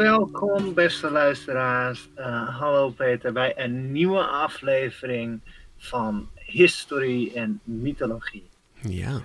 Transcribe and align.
Welkom 0.00 0.74
beste 0.74 1.10
luisteraars. 1.10 2.08
Uh, 2.18 2.58
hallo 2.58 2.90
Peter 2.90 3.32
bij 3.32 3.52
een 3.56 3.92
nieuwe 3.92 4.22
aflevering 4.22 5.40
van 5.76 6.28
Historie 6.34 7.32
en 7.32 7.60
Mythologie. 7.64 8.48
Ja. 8.74 9.20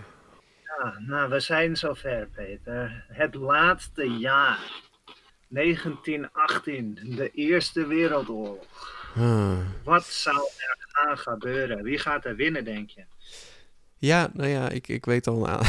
Ja, 0.64 1.00
nou, 1.00 1.30
we 1.30 1.40
zijn 1.40 1.76
zover 1.76 2.28
Peter. 2.36 3.06
Het 3.08 3.36
laatste 3.36 4.10
jaar. 4.10 4.60
1918, 5.48 7.00
de 7.16 7.32
Eerste 7.32 7.88
Wereldoorlog. 7.88 8.66
Ah. 9.16 9.58
Wat 9.84 10.06
zou 10.06 10.38
er 10.38 10.78
gaan 10.88 11.18
gebeuren? 11.18 11.84
Wie 11.84 11.98
gaat 11.98 12.26
er 12.26 12.36
winnen, 12.36 12.64
denk 12.64 12.90
je? 12.90 13.04
Ja, 13.98 14.30
nou 14.34 14.50
ja, 14.50 14.70
ik, 14.70 14.88
ik, 14.88 15.06
weet, 15.06 15.28
al, 15.28 15.50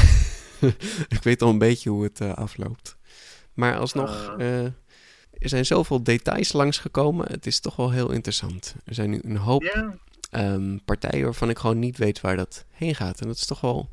ik 1.17 1.23
weet 1.23 1.41
al 1.41 1.49
een 1.49 1.57
beetje 1.57 1.89
hoe 1.89 2.03
het 2.03 2.19
uh, 2.19 2.33
afloopt. 2.33 2.97
Maar 3.53 3.77
alsnog, 3.77 4.35
uh, 4.37 4.65
er 5.39 5.49
zijn 5.49 5.65
zoveel 5.65 6.03
details 6.03 6.53
langsgekomen. 6.53 7.27
Het 7.31 7.45
is 7.45 7.59
toch 7.59 7.75
wel 7.75 7.91
heel 7.91 8.11
interessant. 8.11 8.75
Er 8.85 8.93
zijn 8.93 9.09
nu 9.09 9.19
een 9.23 9.37
hoop 9.37 9.63
ehm, 10.31 10.77
partijen 10.85 11.23
waarvan 11.23 11.49
ik 11.49 11.57
gewoon 11.57 11.79
niet 11.79 11.97
weet 11.97 12.21
waar 12.21 12.35
dat 12.35 12.65
heen 12.71 12.95
gaat. 12.95 13.21
En 13.21 13.27
dat 13.27 13.35
is 13.35 13.45
toch 13.45 13.61
wel 13.61 13.89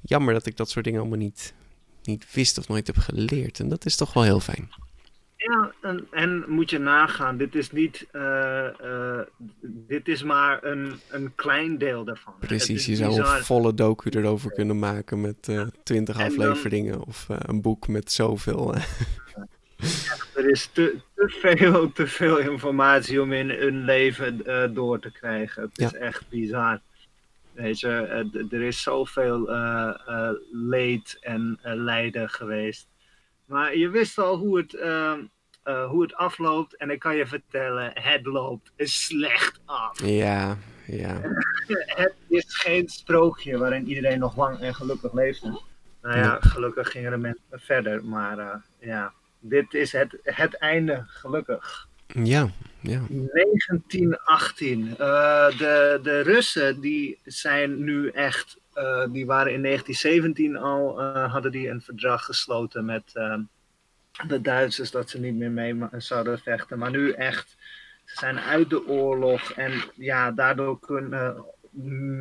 jammer 0.00 0.34
dat 0.34 0.46
ik 0.46 0.56
dat 0.56 0.70
soort 0.70 0.84
dingen 0.84 1.00
allemaal 1.00 1.18
niet, 1.18 1.54
niet 2.02 2.26
wist 2.32 2.58
of 2.58 2.68
nooit 2.68 2.86
heb 2.86 2.96
geleerd. 2.98 3.60
En 3.60 3.68
dat 3.68 3.84
is 3.84 3.96
toch 3.96 4.12
wel 4.12 4.22
heel 4.22 4.40
fijn. 4.40 4.68
ja 5.36 5.72
en, 5.82 6.06
en 6.10 6.44
moet 6.48 6.70
je 6.70 6.78
nagaan, 6.78 7.36
dit 7.36 7.54
is 7.54 7.70
niet, 7.72 8.06
eh, 8.12 8.66
eh, 8.66 9.26
dit 9.62 10.08
is 10.08 10.22
maar 10.22 10.64
een, 10.64 11.00
een 11.10 11.32
klein 11.34 11.78
deel 11.78 12.04
daarvan. 12.04 12.34
Precies, 12.40 12.86
je 12.86 12.96
zou 12.96 13.16
bizar. 13.16 13.36
een 13.38 13.44
volle 13.44 13.74
docu 13.74 14.10
erover 14.10 14.52
kunnen 14.52 14.78
maken 14.78 15.20
met 15.20 15.48
eh, 15.48 15.62
twintig 15.82 16.16
dan- 16.16 16.26
afleveringen. 16.26 17.06
Of 17.06 17.26
een 17.28 17.60
boek 17.62 17.88
met 17.88 18.12
zoveel. 18.12 18.74
Er 20.46 20.52
is 20.52 20.66
te, 20.66 20.96
te, 21.14 21.28
veel, 21.28 21.92
te 21.92 22.06
veel 22.06 22.38
informatie 22.38 23.22
om 23.22 23.32
in 23.32 23.50
een 23.50 23.84
leven 23.84 24.46
eh, 24.46 24.74
door 24.74 25.00
te 25.00 25.12
krijgen. 25.12 25.62
Het 25.62 25.78
is 25.78 25.92
echt 25.92 26.28
bizar. 26.28 26.80
Weet 27.52 27.80
je, 27.80 27.90
er 28.50 28.62
is 28.62 28.82
zoveel 28.82 29.50
eh, 29.50 30.30
leed 30.52 31.18
en 31.20 31.58
lijden 31.62 32.28
geweest. 32.28 32.88
Maar 33.44 33.76
je 33.76 33.88
wist 33.88 34.18
al 34.18 34.36
hoe 34.36 34.58
het, 34.58 34.74
ehm, 34.74 35.20
eh, 35.62 35.88
hoe 35.88 36.02
het 36.02 36.14
afloopt. 36.14 36.76
En 36.76 36.90
ik 36.90 36.98
kan 36.98 37.16
je 37.16 37.26
vertellen, 37.26 37.90
het 37.94 38.26
loopt 38.26 38.72
slecht 38.76 39.60
af. 39.64 40.00
ja, 40.04 40.56
ja. 40.86 41.20
Het 42.02 42.14
is 42.28 42.56
geen 42.56 42.88
sprookje 42.88 43.58
waarin 43.58 43.88
iedereen 43.88 44.18
nog 44.18 44.36
lang 44.36 44.60
en 44.60 44.74
gelukkig 44.74 45.12
leefde. 45.12 45.60
Nou 46.02 46.18
ja, 46.18 46.36
gelukkig 46.40 46.90
gingen 46.90 47.10
de 47.10 47.16
mensen 47.16 47.60
verder. 47.60 48.04
Maar 48.04 48.62
ja, 48.80 49.12
dit 49.40 49.74
is 49.74 49.92
het, 49.92 50.18
het 50.22 50.54
einde, 50.54 51.04
gelukkig. 51.06 51.88
Ja, 52.06 52.50
ja. 52.80 53.00
1918. 53.08 54.90
Eh, 54.98 55.58
de, 55.58 56.00
de 56.02 56.20
Russen 56.20 56.80
die 56.80 57.18
zijn 57.24 57.84
nu 57.84 58.08
echt, 58.08 58.58
eh, 58.72 59.04
die 59.12 59.26
waren 59.26 59.52
in 59.52 59.62
1917 59.62 60.56
al, 60.56 61.00
eh, 61.00 61.32
hadden 61.32 61.52
die 61.52 61.68
een 61.68 61.82
verdrag 61.82 62.24
gesloten 62.24 62.84
met 62.84 63.12
de 64.28 64.40
Duitsers 64.40 64.90
dat 64.90 65.10
ze 65.10 65.20
niet 65.20 65.34
meer 65.34 65.50
mee 65.50 65.78
zouden 65.96 66.38
vechten. 66.38 66.78
Maar 66.78 66.90
nu 66.90 67.10
echt, 67.10 67.56
ze 68.04 68.18
zijn 68.18 68.40
uit 68.40 68.70
de 68.70 68.86
oorlog 68.86 69.50
en 69.52 69.82
ja, 69.94 70.30
daardoor 70.30 70.80
kunnen 70.80 71.44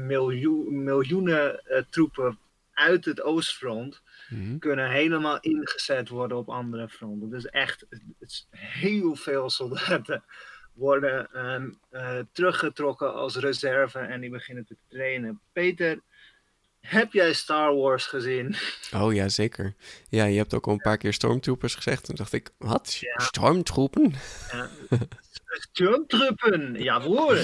miljoen, 0.07 0.83
miljoenen 0.83 1.61
troepen 1.89 2.37
uit 2.73 3.05
het 3.05 3.21
Oostfront 3.21 4.01
Mhm. 4.29 4.57
kunnen 4.57 4.89
helemaal 4.89 5.39
ingezet 5.39 6.09
worden 6.09 6.37
op 6.37 6.49
andere 6.49 6.89
fronten. 6.89 7.29
Dus 7.29 7.45
echt 7.45 7.85
het 7.89 8.01
is 8.19 8.47
heel 8.49 9.15
veel 9.15 9.49
soldaten 9.49 10.23
worden 10.73 11.31
ehm, 11.33 11.69
eh, 11.89 12.19
teruggetrokken 12.31 13.13
als 13.13 13.35
reserve 13.35 13.99
en 13.99 14.21
die 14.21 14.29
beginnen 14.29 14.65
te 14.65 14.75
trainen. 14.87 15.39
Peter, 15.53 15.99
heb 16.79 17.13
jij 17.13 17.33
Star 17.33 17.75
Wars 17.75 18.05
gezien? 18.05 18.55
Oh 18.95 19.13
ja, 19.13 19.29
zeker. 19.29 19.75
Ja, 20.09 20.25
je 20.25 20.37
hebt 20.37 20.53
ook 20.53 20.67
al 20.67 20.73
een 20.73 20.79
paar 20.79 20.97
keer 20.97 21.13
Stormtroopers 21.13 21.75
gezegd. 21.75 22.03
Toen 22.03 22.15
dacht 22.15 22.33
ik, 22.33 22.49
wat? 22.57 22.95
Ja. 22.95 23.19
Stormtroepen? 23.19 24.13
Ja. 24.51 24.69
Stormtroepen, 25.47 26.75
jawohl. 26.83 27.37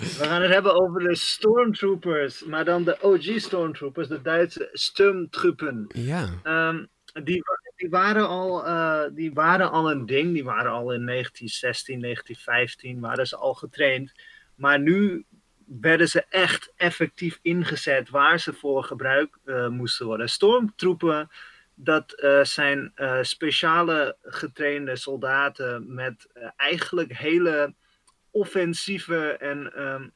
We 0.00 0.24
gaan 0.24 0.42
het 0.42 0.52
hebben 0.52 0.80
over 0.80 1.00
de 1.00 1.14
Stormtroopers, 1.14 2.44
maar 2.44 2.64
dan 2.64 2.84
de 2.84 2.98
OG 3.00 3.40
Stormtroopers, 3.40 4.08
de 4.08 4.22
Duitse 4.22 4.68
Sturmtruppen. 4.72 5.86
Ja, 5.88 6.28
Ehm, 6.42 6.84
die, 7.24 7.42
die, 7.76 7.90
waren 7.90 8.28
al, 8.28 8.66
eh, 8.66 9.02
die 9.12 9.32
waren 9.32 9.70
al 9.70 9.90
een 9.90 10.06
ding. 10.06 10.32
Die 10.32 10.44
waren 10.44 10.70
al 10.70 10.92
in 10.92 11.04
1916, 11.04 12.00
1915 12.00 13.00
waren 13.00 13.26
ze 13.26 13.36
al 13.36 13.54
getraind. 13.54 14.12
Maar 14.54 14.80
nu 14.80 15.24
werden 15.64 16.08
ze 16.08 16.24
echt 16.28 16.72
effectief 16.76 17.38
ingezet 17.42 18.10
waar 18.10 18.40
ze 18.40 18.52
voor 18.52 18.84
gebruikt 18.84 19.38
eh, 19.44 19.68
moesten 19.68 20.06
worden. 20.06 20.28
Stormtroepen, 20.28 21.28
dat 21.74 22.12
eh, 22.12 22.44
zijn 22.44 22.92
speciale 23.22 24.16
getrainde 24.22 24.96
soldaten 24.96 25.94
met 25.94 26.28
eigenlijk 26.56 27.12
hele 27.12 27.74
offensieve 28.30 29.30
en 29.30 29.72
ehm, 29.74 30.08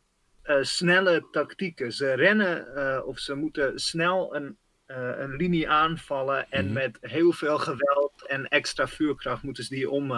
eh, 0.43 0.57
snelle 0.63 1.27
tactieken. 1.31 1.93
Ze 1.93 2.13
rennen 2.13 2.75
eh, 2.77 3.07
of 3.07 3.19
ze 3.19 3.35
moeten 3.35 3.79
snel 3.81 4.35
een 4.37 4.57
eh, 4.87 5.11
een 5.17 5.37
linie 5.37 5.69
aanvallen 5.69 6.47
en 6.51 6.65
Mhm. 6.65 6.75
met 6.75 6.99
heel 7.01 7.33
veel 7.33 7.59
geweld 7.59 8.27
en 8.27 8.49
extra 8.49 8.89
vuurkracht 8.89 9.43
moeten 9.43 9.65
ze 9.65 9.75
die 9.75 9.91
om. 9.91 10.13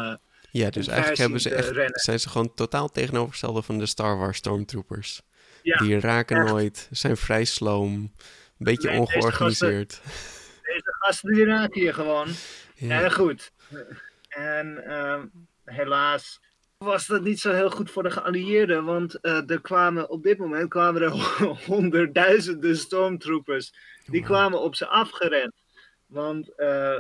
ja 0.51 0.71
dus 0.71 0.87
eigenlijk 0.89 1.19
hebben 1.21 1.41
ze 1.41 1.55
echt, 1.55 1.69
rennen. 1.71 1.99
zijn 2.01 2.21
ze 2.21 2.29
gewoon 2.29 2.55
totaal 2.55 2.89
tegenovergestelde 2.89 3.63
van 3.63 3.79
de 3.79 3.87
Star 3.87 4.19
Wars 4.19 4.37
Stormtroopers. 4.39 5.23
ja, 5.63 5.77
Die 5.79 6.01
raken 6.01 6.37
echt. 6.37 6.49
nooit, 6.49 6.89
zijn 6.91 7.17
vrij 7.17 7.45
sloom, 7.45 7.93
een 7.95 8.11
beetje 8.59 8.89
Nee, 8.89 8.99
deze 8.99 9.17
ongeorganiseerd. 9.17 10.01
deze 10.63 10.95
gasten 10.99 11.33
die 11.35 11.45
raken 11.45 11.81
hier 11.81 11.95
gewoon. 11.95 12.29
Ja. 12.75 13.03
En 13.03 13.13
goed. 13.13 13.53
En 14.29 14.85
ehm, 14.87 15.27
helaas 15.65 16.41
was 16.79 17.07
dat 17.07 17.23
niet 17.23 17.41
zo 17.41 17.53
heel 17.53 17.71
goed 17.71 17.91
voor 17.91 18.03
de 18.03 18.11
geallieerden, 18.11 18.85
want 18.85 19.21
eh, 19.21 19.51
er 19.51 19.61
kwamen 19.61 20.11
op 20.11 20.23
dit 20.23 20.39
moment 20.39 20.69
kwamen 20.69 21.03
er 21.03 21.11
honderdduizenden 21.67 22.77
stormtroopers. 22.77 23.75
Die 24.07 24.23
kwamen 24.23 24.61
op 24.61 24.75
ze 24.75 24.87
afgerend. 24.87 25.53
Want 26.07 26.55
eh, 26.55 26.99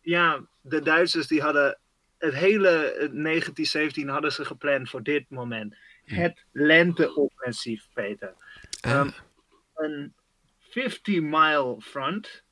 ja, 0.00 0.46
de 0.60 0.80
Duitsers 0.80 1.26
die 1.26 1.42
hadden 1.42 1.78
het 2.18 2.34
hele 2.34 2.68
eh, 2.68 2.94
1917 2.94 4.08
hadden 4.08 4.32
ze 4.32 4.44
gepland 4.44 4.90
voor 4.90 5.02
dit 5.02 5.30
moment. 5.30 5.76
Het 6.04 6.44
lenteoffensief, 6.52 7.88
Peter. 7.94 8.34
Ah, 8.80 8.92
Ehm, 8.92 9.10
een 9.74 10.14
50-mile 10.70 11.80
front 11.80 12.43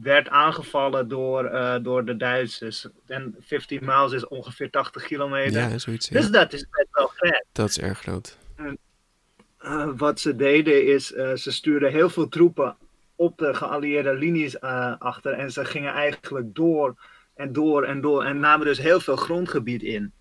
werd 0.00 0.28
aangevallen 0.28 1.08
door, 1.08 1.44
eh, 1.44 1.76
door 1.82 2.04
de 2.04 2.16
Duitsers. 2.16 2.86
En 3.06 3.36
50 3.40 3.80
miles 3.80 4.12
is 4.12 4.28
ongeveer 4.28 4.70
80 4.70 5.04
kilometer. 5.04 5.70
ja, 5.70 5.78
zoiets. 5.78 6.08
ja. 6.08 6.20
Dus 6.20 6.30
dat 6.30 6.52
is 6.52 6.66
best 6.70 6.88
wel 6.90 7.10
ver. 7.14 7.44
Dat 7.52 7.68
is 7.68 7.78
erg 7.78 7.98
groot. 7.98 8.38
Eh, 9.58 9.88
wat 9.96 10.20
ze 10.20 10.36
deden 10.36 10.86
is, 10.86 11.12
eh, 11.12 11.34
ze 11.34 11.52
stuurden 11.52 11.90
heel 11.90 12.10
veel 12.10 12.28
troepen 12.28 12.76
op 13.16 13.38
de 13.38 13.54
geallieerde 13.54 14.14
linies 14.14 14.60
achter. 14.98 15.32
En 15.32 15.52
ze 15.52 15.64
gingen 15.64 15.92
eigenlijk 15.92 16.54
door 16.54 16.94
en 17.34 17.52
door 17.52 17.84
en 17.84 18.00
door. 18.00 18.24
En 18.24 18.40
namen 18.40 18.66
dus 18.66 18.78
heel 18.78 19.00
veel 19.00 19.16
grondgebied 19.16 19.82
in. 19.82 20.12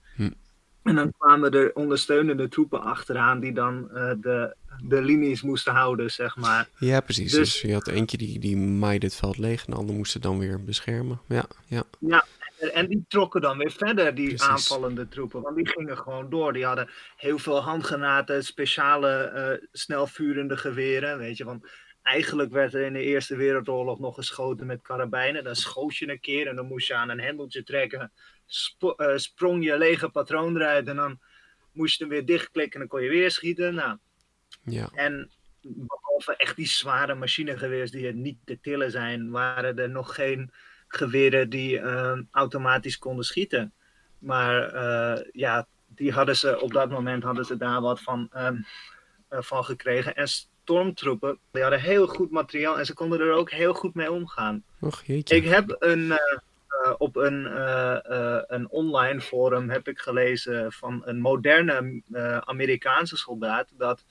En 0.84 0.96
dan 0.96 1.14
kwamen 1.18 1.52
er 1.52 1.74
ondersteunende 1.74 2.48
troepen 2.48 2.82
achteraan 2.82 3.40
die 3.40 3.54
dan 3.54 3.88
de, 4.22 4.56
de 4.84 5.02
linies 5.02 5.42
moesten 5.42 5.74
houden, 5.74 6.12
zeg 6.12 6.36
maar. 6.36 6.68
Ja, 6.78 7.02
precies. 7.02 7.32
Dus, 7.32 7.52
dus 7.52 7.62
je 7.62 7.74
had 7.74 7.88
eentje 7.88 8.18
die, 8.18 8.40
die 8.40 8.58
maaide 8.58 9.06
het 9.06 9.16
veld 9.16 9.38
leeg 9.38 9.66
en 9.66 9.72
de 9.72 9.78
ander 9.78 9.96
moest 9.96 10.22
dan 10.22 10.40
weer 10.40 10.64
beschermen. 10.64 11.22
Ja, 11.28 11.46
ja. 11.68 11.84
ja 12.00 12.26
en 12.70 12.88
die 12.88 13.06
trokken 13.08 13.42
dan 13.42 13.58
weer 13.58 13.72
verder, 13.72 14.16
die 14.16 14.44
aanvallende 14.44 15.08
troepen. 15.08 15.42
Want 15.42 15.56
die 15.56 15.68
gingen 15.68 15.98
gewoon 15.98 16.30
door. 16.30 16.54
Die 16.54 16.66
hadden 16.66 16.90
heel 17.18 17.38
veel 17.38 17.62
handgranaten, 17.62 18.44
speciale 18.44 19.32
uh, 19.62 19.68
snelvurende 19.72 20.58
geweren. 20.58 21.18
Weet 21.18 21.38
je, 21.38 21.44
want 21.44 21.68
eigenlijk 22.02 22.52
werd 22.52 22.74
er 22.74 22.86
in 22.86 22.94
de 22.94 23.04
Eerste 23.04 23.36
Wereldoorlog 23.36 24.00
nog 24.00 24.16
geschoten 24.16 24.66
met 24.66 24.82
karabijnen. 24.82 25.44
Dan 25.44 25.56
schoot 25.56 25.98
je 25.98 26.10
een 26.10 26.20
keer 26.20 26.48
en 26.48 26.56
dan 26.56 26.68
moest 26.68 26.88
je 26.88 26.96
aan 26.96 27.10
een 27.10 27.22
hendeltje 27.22 27.64
trekken. 27.64 28.12
Eh, 28.98 29.16
sprong 29.16 29.64
je 29.64 29.78
lege 29.78 30.10
patroon 30.10 30.56
eruit 30.56 30.88
en 30.88 30.96
dan 30.96 31.20
moest 31.72 31.98
je 31.98 32.04
hem 32.04 32.14
weer 32.14 32.26
dichtklikken 32.26 32.74
en 32.74 32.80
dan 32.80 32.88
kon 32.88 33.02
je 33.02 33.10
weer 33.10 33.32
schieten. 33.32 33.74
Nou, 33.74 33.98
ja. 34.64 34.90
En 34.94 35.32
behalve 35.62 36.36
echt 36.38 36.56
die 36.56 36.68
zware 36.68 37.16
machinegeweers 37.16 37.92
die 37.92 38.06
het 38.06 38.16
niet 38.16 38.38
te 38.46 38.60
tillen 38.62 38.92
zijn, 38.92 39.30
waren 39.30 39.80
er 39.80 39.90
nog 39.90 40.16
geen 40.16 40.52
geweren 40.88 41.50
die 41.50 41.80
ehm, 41.80 42.24
automatisch 42.32 42.98
konden 42.98 43.26
schieten. 43.26 43.74
Maar 44.20 44.64
eh, 44.64 45.26
ja, 45.32 45.68
die 45.88 46.12
hadden 46.12 46.36
ze 46.36 46.60
op 46.62 46.74
dat 46.74 46.90
moment 46.90 47.24
hadden 47.24 47.46
ze 47.46 47.58
daar 47.58 47.82
wat 47.82 48.02
van, 48.02 48.30
ehm, 48.32 48.58
eh, 49.28 49.42
van 49.42 49.64
gekregen. 49.66 50.16
En 50.16 50.28
stormtroepen, 50.28 51.40
die 51.52 51.62
hadden 51.62 51.82
heel 51.82 52.08
goed 52.08 52.32
materiaal 52.32 52.80
en 52.80 52.86
ze 52.86 52.94
konden 52.94 53.20
er 53.20 53.32
ook 53.32 53.52
heel 53.52 53.74
goed 53.74 53.94
mee 53.96 54.12
omgaan. 54.12 54.64
Och, 54.80 55.04
jeetje. 55.04 55.36
Ik 55.36 55.46
heb 55.46 55.76
een, 55.80 56.14
eh, 56.84 56.94
op 56.98 57.16
een, 57.16 57.46
een 58.54 58.70
online 58.70 59.22
forum 59.22 59.70
heb 59.70 59.88
ik 59.88 60.00
gelezen 60.00 60.72
van 60.72 61.02
een 61.06 61.20
moderne 61.20 62.02
Amerikaanse 62.46 63.18
soldaat 63.18 63.70
dat 63.78 64.06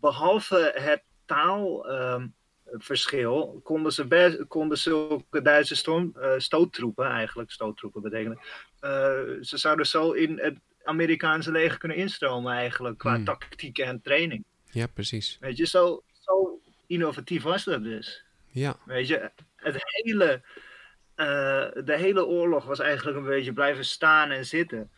behalve 0.00 0.72
het 0.74 1.02
taal 1.24 1.88
ehm, 1.88 2.26
verschil 2.64 3.60
konden 3.62 3.92
ze, 3.92 4.06
best, 4.06 4.46
konden 4.46 4.78
zulke 4.78 5.42
Duitse 5.42 6.00
stoottroepen, 6.36 7.06
eigenlijk 7.06 7.50
stoottroepen 7.50 8.02
betekenen, 8.02 8.38
ze 9.40 9.56
zouden 9.56 9.86
zo 9.86 10.10
in 10.10 10.38
het 10.38 10.58
Amerikaanse 10.84 11.50
leger 11.50 11.78
kunnen 11.78 11.96
instromen 11.96 12.52
eigenlijk, 12.52 12.98
qua 12.98 13.14
hmm. 13.14 13.24
tactiek 13.24 13.78
en 13.78 14.00
training. 14.02 14.44
Ja, 14.70 14.86
precies. 14.86 15.36
Weet 15.40 15.56
je, 15.56 15.66
zo, 15.66 16.02
zo 16.20 16.60
innovatief 16.86 17.42
was 17.42 17.64
dat 17.64 17.82
dus. 17.82 18.24
Ja. 18.50 18.76
Weet 18.84 19.08
je, 19.08 19.30
het 19.56 19.76
hele, 19.78 20.42
de 21.84 21.96
hele 21.96 22.26
oorlog 22.26 22.64
was 22.64 22.78
eigenlijk 22.78 23.16
een 23.16 23.24
beetje 23.24 23.52
blijven 23.52 23.84
staan 23.84 24.30
en 24.30 24.46
zitten. 24.46 24.90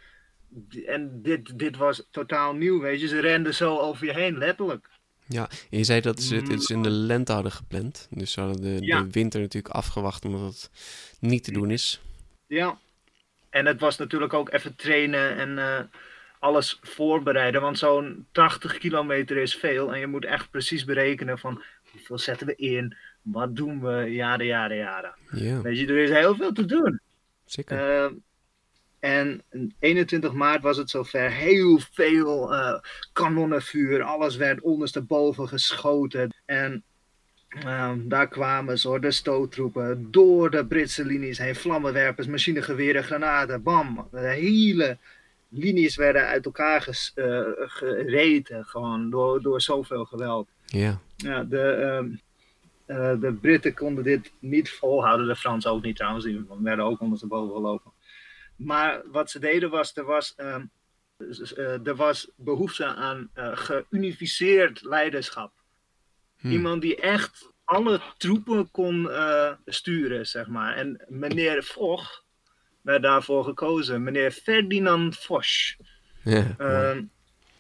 En 0.87 1.23
dit, 1.23 1.59
dit 1.59 1.77
was 1.77 2.09
totaal 2.11 2.55
nieuw, 2.55 2.81
weet 2.81 3.01
je. 3.01 3.09
Ze 3.09 3.21
renden 3.21 3.55
zo 3.55 3.79
over 3.79 4.07
je 4.07 4.13
heen, 4.13 4.39
letterlijk. 4.39 4.89
Ja, 5.27 5.49
en 5.71 5.79
je 5.79 5.85
zei 5.85 6.01
dat 6.01 6.23
ze 6.23 6.37
het 6.37 6.71
in 6.71 6.83
de 6.83 6.91
lente 6.91 7.33
hadden 7.33 7.53
gepland. 7.53 8.09
Dus 8.11 8.33
ze 8.33 8.41
hadden 8.41 8.63
de, 8.63 8.81
de 8.81 9.11
winter 9.11 9.41
natuurlijk 9.41 9.75
afgewacht 9.75 10.25
omdat 10.25 10.41
het 10.41 10.71
niet 11.21 11.45
te 11.45 11.53
doen 11.53 11.71
is. 11.71 12.01
Ja, 12.47 12.79
en 13.51 13.67
het 13.67 13.81
was 13.81 13.97
natuurlijk 13.97 14.33
ook 14.33 14.53
even 14.53 14.77
trainen 14.77 15.37
en 15.37 15.51
uh, 15.51 15.81
alles 16.39 16.79
voorbereiden. 16.83 17.61
Want 17.61 17.79
zo'n 17.79 18.27
80 18.33 18.79
kilometer 18.79 19.37
is 19.37 19.55
veel. 19.55 19.93
En 19.95 20.01
je 20.01 20.07
moet 20.07 20.25
echt 20.25 20.51
precies 20.51 20.85
berekenen 20.85 21.39
van 21.39 21.63
hoeveel 21.91 22.19
zetten 22.19 22.47
we 22.47 22.55
in, 22.57 22.97
wat 23.25 23.57
doen 23.57 23.81
we, 23.81 24.11
jaren, 24.11 24.47
jaren, 24.47 24.77
jaren. 24.77 25.15
Ja. 25.33 25.61
Weet 25.61 25.79
je, 25.79 25.87
er 25.87 25.97
is 25.97 26.11
heel 26.11 26.35
veel 26.35 26.53
te 26.53 26.65
doen. 26.65 27.01
Zeker. 27.45 28.05
Uh, 28.05 28.17
en 28.99 29.43
21 29.79 30.33
maart 30.33 30.63
was 30.63 30.77
het 30.77 30.91
zover. 30.91 31.31
Heel 31.31 31.81
veel 31.93 32.53
uh, 32.53 32.79
kanonnenvuur. 33.13 34.03
Alles 34.03 34.37
werd 34.37 34.61
ondersteboven 34.61 35.49
geschoten. 35.49 36.35
En 36.45 36.83
uh, 37.65 37.93
daar 37.99 38.29
kwamen 38.29 38.79
ze, 38.79 38.99
de 39.01 39.11
stoottroepen. 39.11 40.11
Door 40.11 40.51
de 40.51 40.67
Britse 40.67 41.05
linies 41.05 41.39
heen. 41.39 41.55
Vlammenwerpers, 41.55 42.27
machinegeweren, 42.27 43.05
granaten. 43.05 43.63
Bam. 43.63 44.09
De 44.11 44.19
hele 44.19 44.99
linies 45.49 45.97
werden 45.97 46.27
uit 46.27 46.45
elkaar 46.45 46.83
ges, 46.83 47.13
uh, 47.15 47.41
gereten. 47.57 48.65
Gewoon 48.65 49.11
door, 49.11 49.43
door 49.43 49.61
zoveel 49.61 50.05
geweld. 50.05 50.49
Ja. 50.67 51.01
ja 51.17 51.45
de, 51.45 52.19
ehm, 52.87 53.01
eh, 53.01 53.21
de 53.21 53.33
Britten 53.33 53.75
konden 53.75 54.05
dit 54.05 54.33
niet 54.39 54.71
volhouden. 54.71 55.27
De 55.27 55.37
Fransen 55.37 55.71
ook 55.71 55.83
niet 55.83 55.97
trouwens. 55.97 56.25
Die 56.25 56.47
werden 56.59 56.85
ook 56.85 57.01
ondersteboven 57.01 57.55
gelopen. 57.55 57.93
Maar 58.57 59.03
wat 59.11 59.31
ze 59.31 59.39
deden 59.39 59.71
was, 59.71 59.97
er 59.97 60.05
was, 60.05 60.35
uh, 60.37 61.87
er 61.87 61.95
was 61.95 62.31
behoefte 62.37 62.85
aan 62.85 63.31
uh, 63.35 63.51
geunificeerd 63.57 64.83
leiderschap. 64.83 65.53
Hmm. 66.37 66.51
Iemand 66.51 66.83
die 66.83 66.97
echt 66.97 67.53
alle 67.65 68.01
troepen 68.17 68.71
kon 68.71 69.11
sturen, 69.67 70.27
zeg 70.27 70.47
maar. 70.47 70.77
En 70.77 71.05
meneer 71.09 71.63
Foch 71.63 72.25
werd 72.83 73.03
daarvoor 73.03 73.45
gekozen. 73.45 74.03
Meneer 74.03 74.31
Ferdinand 74.31 75.17
Foch. 75.17 75.47
Ja, 76.25 76.55
ehm, 76.59 77.03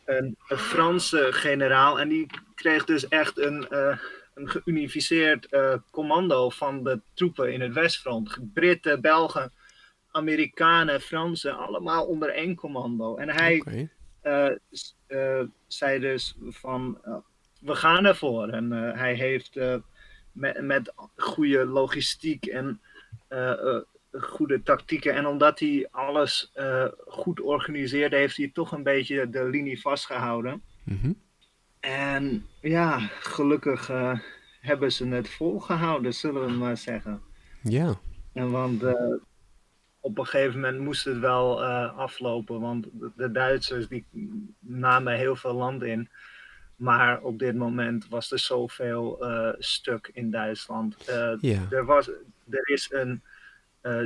een, 0.04 0.36
een, 0.48 0.58
Franse 0.58 1.28
generaal. 1.30 2.00
En 2.00 2.08
die 2.08 2.26
kreeg 2.54 2.84
dus 2.84 3.08
echt 3.08 3.38
een, 3.38 3.66
een 4.34 4.48
geunificeerd 4.48 5.48
commando 5.90 6.50
van 6.50 6.84
de 6.84 7.00
troepen 7.14 7.52
in 7.52 7.60
het 7.60 7.72
Westfront. 7.72 8.38
Britten, 8.52 9.00
Belgen 9.00 9.52
Amerikanen, 10.10 11.00
Fransen, 11.00 11.56
allemaal 11.56 12.06
onder 12.06 12.28
één 12.28 12.54
commando. 12.54 13.16
En 13.16 13.28
hij 13.28 13.60
okay. 13.60 13.90
uh, 14.22 14.56
uh, 15.08 15.48
zei 15.66 15.98
dus 15.98 16.36
van, 16.48 16.98
we 17.60 17.74
gaan 17.74 18.04
ervoor. 18.04 18.48
En 18.48 18.70
hij 18.72 19.14
heeft 19.14 19.58
met, 20.32 20.62
met 20.62 20.92
goede 21.16 21.66
logistiek 21.66 22.46
en 22.46 22.80
goede 24.12 24.62
tactieken. 24.62 25.14
En 25.14 25.26
omdat 25.26 25.58
hij 25.60 25.88
alles 25.90 26.52
goed 27.06 27.40
organiseerde, 27.40 28.16
heeft 28.16 28.36
hij 28.36 28.50
toch 28.52 28.72
een 28.72 28.82
beetje 28.82 29.30
de 29.30 29.44
linie 29.44 29.80
vastgehouden. 29.80 30.62
Mm 30.84 30.98
-hmm. 31.00 31.22
En 31.84 32.46
ja, 32.60 32.98
gelukkig 33.20 33.90
hebben 34.60 34.92
ze 34.92 35.06
het 35.06 35.28
volgehouden, 35.28 36.14
zullen 36.14 36.46
we 36.46 36.52
maar 36.52 36.76
zeggen. 36.76 37.22
Ja. 37.62 37.94
En 38.32 38.50
want 38.50 38.82
op 40.00 40.18
een 40.18 40.26
gegeven 40.26 40.60
moment 40.60 40.80
moest 40.80 41.04
het 41.04 41.18
wel 41.18 41.62
uh, 41.62 41.98
aflopen, 41.98 42.60
want 42.60 42.86
de 43.16 43.30
Duitsers 43.30 43.88
die 43.88 44.06
namen 44.58 45.16
heel 45.16 45.36
veel 45.36 45.54
land 45.54 45.82
in. 45.82 46.08
Maar 46.76 47.20
op 47.20 47.38
dit 47.38 47.54
moment 47.54 48.08
was 48.08 48.32
er 48.32 48.38
zoveel 48.38 49.26
stuk 49.58 50.10
in 50.12 50.30
Duitsland. 50.30 50.96
Ja. 51.40 51.66
er, 51.70 51.84
was, 51.84 52.08
er 52.50 52.68
is 52.68 52.92
een 52.92 53.22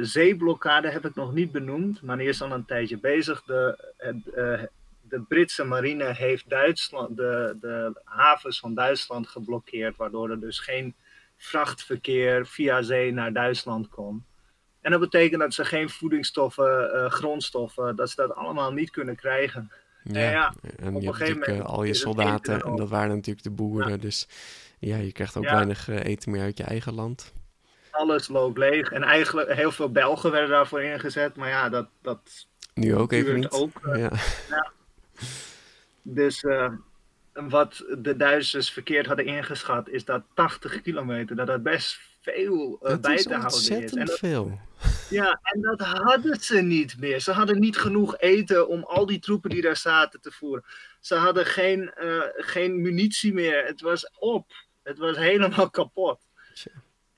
zeeblokkade, 0.04 0.90
heb 0.90 1.04
ik 1.04 1.14
nog 1.14 1.32
niet 1.32 1.52
benoemd, 1.52 2.02
maar 2.02 2.19
die 2.19 2.28
is 2.28 2.42
al 2.42 2.52
een 2.52 2.64
tijdje 2.64 2.98
bezig. 2.98 3.42
De, 3.42 4.70
de 5.08 5.22
Britse 5.29 5.65
marine 5.65 6.15
heeft 6.15 6.48
Duitsland, 6.48 7.17
de, 7.17 7.56
de 7.60 8.00
havens 8.05 8.58
van 8.58 8.74
Duitsland 8.74 9.29
geblokkeerd, 9.29 9.96
waardoor 9.96 10.31
er 10.31 10.41
dus 10.41 10.58
geen 10.58 10.94
vrachtverkeer 11.36 12.46
via 12.46 12.82
zee 12.82 13.12
naar 13.12 13.32
Duitsland 13.32 13.88
kon. 13.88 14.27
En 14.81 14.91
dat 14.91 15.00
betekent 15.00 15.41
dat 15.41 15.55
ze 15.55 15.65
geen 15.65 15.91
voedingsstoffen, 15.91 16.91
uh, 16.94 17.10
grondstoffen, 17.10 17.96
dat 17.96 18.10
ze 18.10 18.17
dat 18.17 18.34
allemaal 18.34 18.72
niet 18.72 18.91
kunnen 18.91 19.17
krijgen. 19.17 19.72
Ja, 20.03 20.15
en, 20.15 20.31
ja, 20.31 20.55
en 20.77 20.94
op 20.94 21.03
je 21.03 21.08
een 21.08 21.15
gegeven 21.15 21.41
moment 21.41 21.69
al 21.69 21.82
je 21.84 21.94
soldaten 21.94 22.60
en 22.60 22.77
dat 22.77 22.88
waren 22.88 23.15
natuurlijk 23.15 23.44
de 23.44 23.50
boeren. 23.50 24.00
Dus 24.00 24.29
ja, 24.79 24.96
je 24.96 25.12
krijgt 25.12 25.36
ook 25.36 25.44
weinig 25.44 25.88
uh, 25.88 26.05
eten 26.05 26.31
meer 26.31 26.43
uit 26.43 26.58
je 26.58 26.65
eigen 26.65 26.94
land. 26.94 27.32
Alles 27.91 28.29
loopt 28.29 28.58
leeg. 28.58 28.91
En 28.91 29.03
eigenlijk 29.03 29.53
heel 29.53 29.72
veel 29.72 29.93
Belgen 29.93 30.31
werden 30.31 30.50
daarvoor 30.50 30.82
ingezet. 30.82 31.36
Maar 31.36 31.48
ja, 31.48 31.69
dat... 31.69 31.88
dat 32.03 32.46
nu 32.74 32.96
ook 32.96 33.12
even 33.12 33.34
niet. 33.34 33.50
Ook, 33.50 33.81
uh, 33.86 33.98
ja. 33.98 34.10
Dus 36.03 36.44
wat 37.32 37.84
de 37.98 38.17
Duitsers 38.17 38.70
verkeerd 38.70 39.06
hadden 39.06 39.25
ingeschat, 39.25 39.89
is 39.89 40.05
dat 40.05 40.22
80 40.34 40.82
kilometer, 40.82 41.37
dat 41.37 41.46
dat 41.46 41.63
best 41.63 42.01
veel 42.20 42.79
uh, 42.82 42.96
bij 42.96 43.17
te 43.17 43.34
houden 43.34 43.82
is. 43.82 43.94
En 43.94 44.06
dat, 44.06 44.19
veel. 44.19 44.60
Ja, 45.10 45.41
en 45.43 45.60
dat 45.60 45.81
hadden 45.81 46.41
ze 46.41 46.60
niet 46.60 46.98
meer. 46.98 47.20
Ze 47.20 47.32
hadden 47.32 47.60
niet 47.60 47.77
genoeg 47.77 48.19
eten 48.19 48.69
om 48.69 48.82
al 48.84 49.06
die 49.06 49.19
troepen 49.19 49.51
die 49.51 49.63
daar 49.63 49.77
zaten 49.77 50.20
te 50.20 50.31
voeren. 50.31 50.65
Ze 51.01 51.15
hadden 51.15 51.46
geen, 51.46 51.93
uh, 52.03 52.22
geen 52.37 52.82
munitie 52.82 53.32
meer. 53.32 53.65
Het 53.65 53.81
was 53.81 54.10
op. 54.19 54.53
Het 54.82 54.98
was 54.98 55.17
helemaal 55.17 55.70
kapot. 55.70 56.20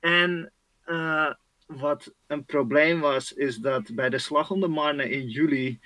En 0.00 0.52
uh, 0.86 1.32
wat 1.66 2.14
een 2.26 2.44
probleem 2.44 3.00
was, 3.00 3.32
is 3.32 3.56
dat 3.56 3.94
bij 3.94 4.10
de 4.10 4.18
slag 4.18 4.50
om 4.50 4.60
de 4.60 4.68
Marne 4.68 5.10
in 5.10 5.28
juli 5.28 5.80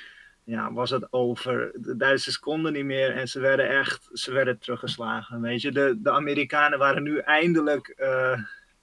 ja, 0.45 0.73
was 0.73 0.91
het 0.91 1.13
over. 1.13 1.73
De 1.75 1.97
Duitsers 1.97 2.39
konden 2.39 2.73
niet 2.73 2.85
meer 2.85 3.11
en 3.17 3.29
ze 3.29 3.41
werden 3.41 3.69
echt 3.69 4.09
ze 4.13 4.33
werden 4.33 4.59
teruggeslagen. 4.59 5.41
Weet 5.41 5.61
je, 5.61 5.73
de, 5.73 5.97
de 5.99 6.11
Amerikanen 6.11 6.79
waren 6.79 7.03
nu 7.03 7.19
eindelijk. 7.19 7.95
Uh, 7.97 8.39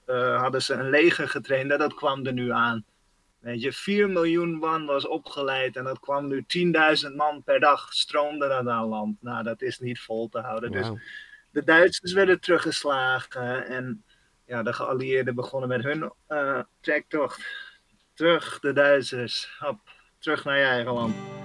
uh, 0.06 0.40
hadden 0.40 0.62
ze 0.62 0.74
een 0.74 0.90
leger 0.90 1.28
getraind 1.28 1.70
en 1.70 1.78
dat 1.78 1.94
kwam 1.94 2.26
er 2.26 2.32
nu 2.32 2.52
aan. 2.52 2.84
Weet 3.38 3.62
je, 3.62 3.72
4 3.72 4.10
miljoen 4.10 4.54
man 4.54 4.86
was 4.86 5.06
opgeleid 5.06 5.76
en 5.76 5.84
dat 5.84 6.00
kwam 6.00 6.28
nu 6.28 6.44
10.000 7.10 7.14
man 7.16 7.42
per 7.42 7.60
dag 7.60 7.92
stroomde 7.92 8.46
naar 8.46 8.64
dat 8.64 8.88
land. 8.88 9.22
Nou, 9.22 9.42
dat 9.42 9.62
is 9.62 9.78
niet 9.78 10.00
vol 10.00 10.28
te 10.28 10.38
houden. 10.38 10.70
Dus 10.70 10.90
de 11.50 11.64
Duitsers 11.64 12.12
werden 12.12 12.40
teruggeslagen 12.40 13.66
en 13.66 14.04
ja, 14.46 14.62
de 14.62 14.72
geallieerden 14.72 15.34
begonnen 15.34 15.68
met 15.68 15.82
hun 15.82 16.12
uh, 16.28 16.60
trektocht. 16.80 17.46
Terug, 18.14 18.60
de 18.60 18.72
Duitsers. 18.72 19.56
Hop, 19.58 19.78
terug 20.18 20.44
naar 20.44 20.58
je 20.58 20.64
eigen 20.64 20.92
land. 20.92 21.41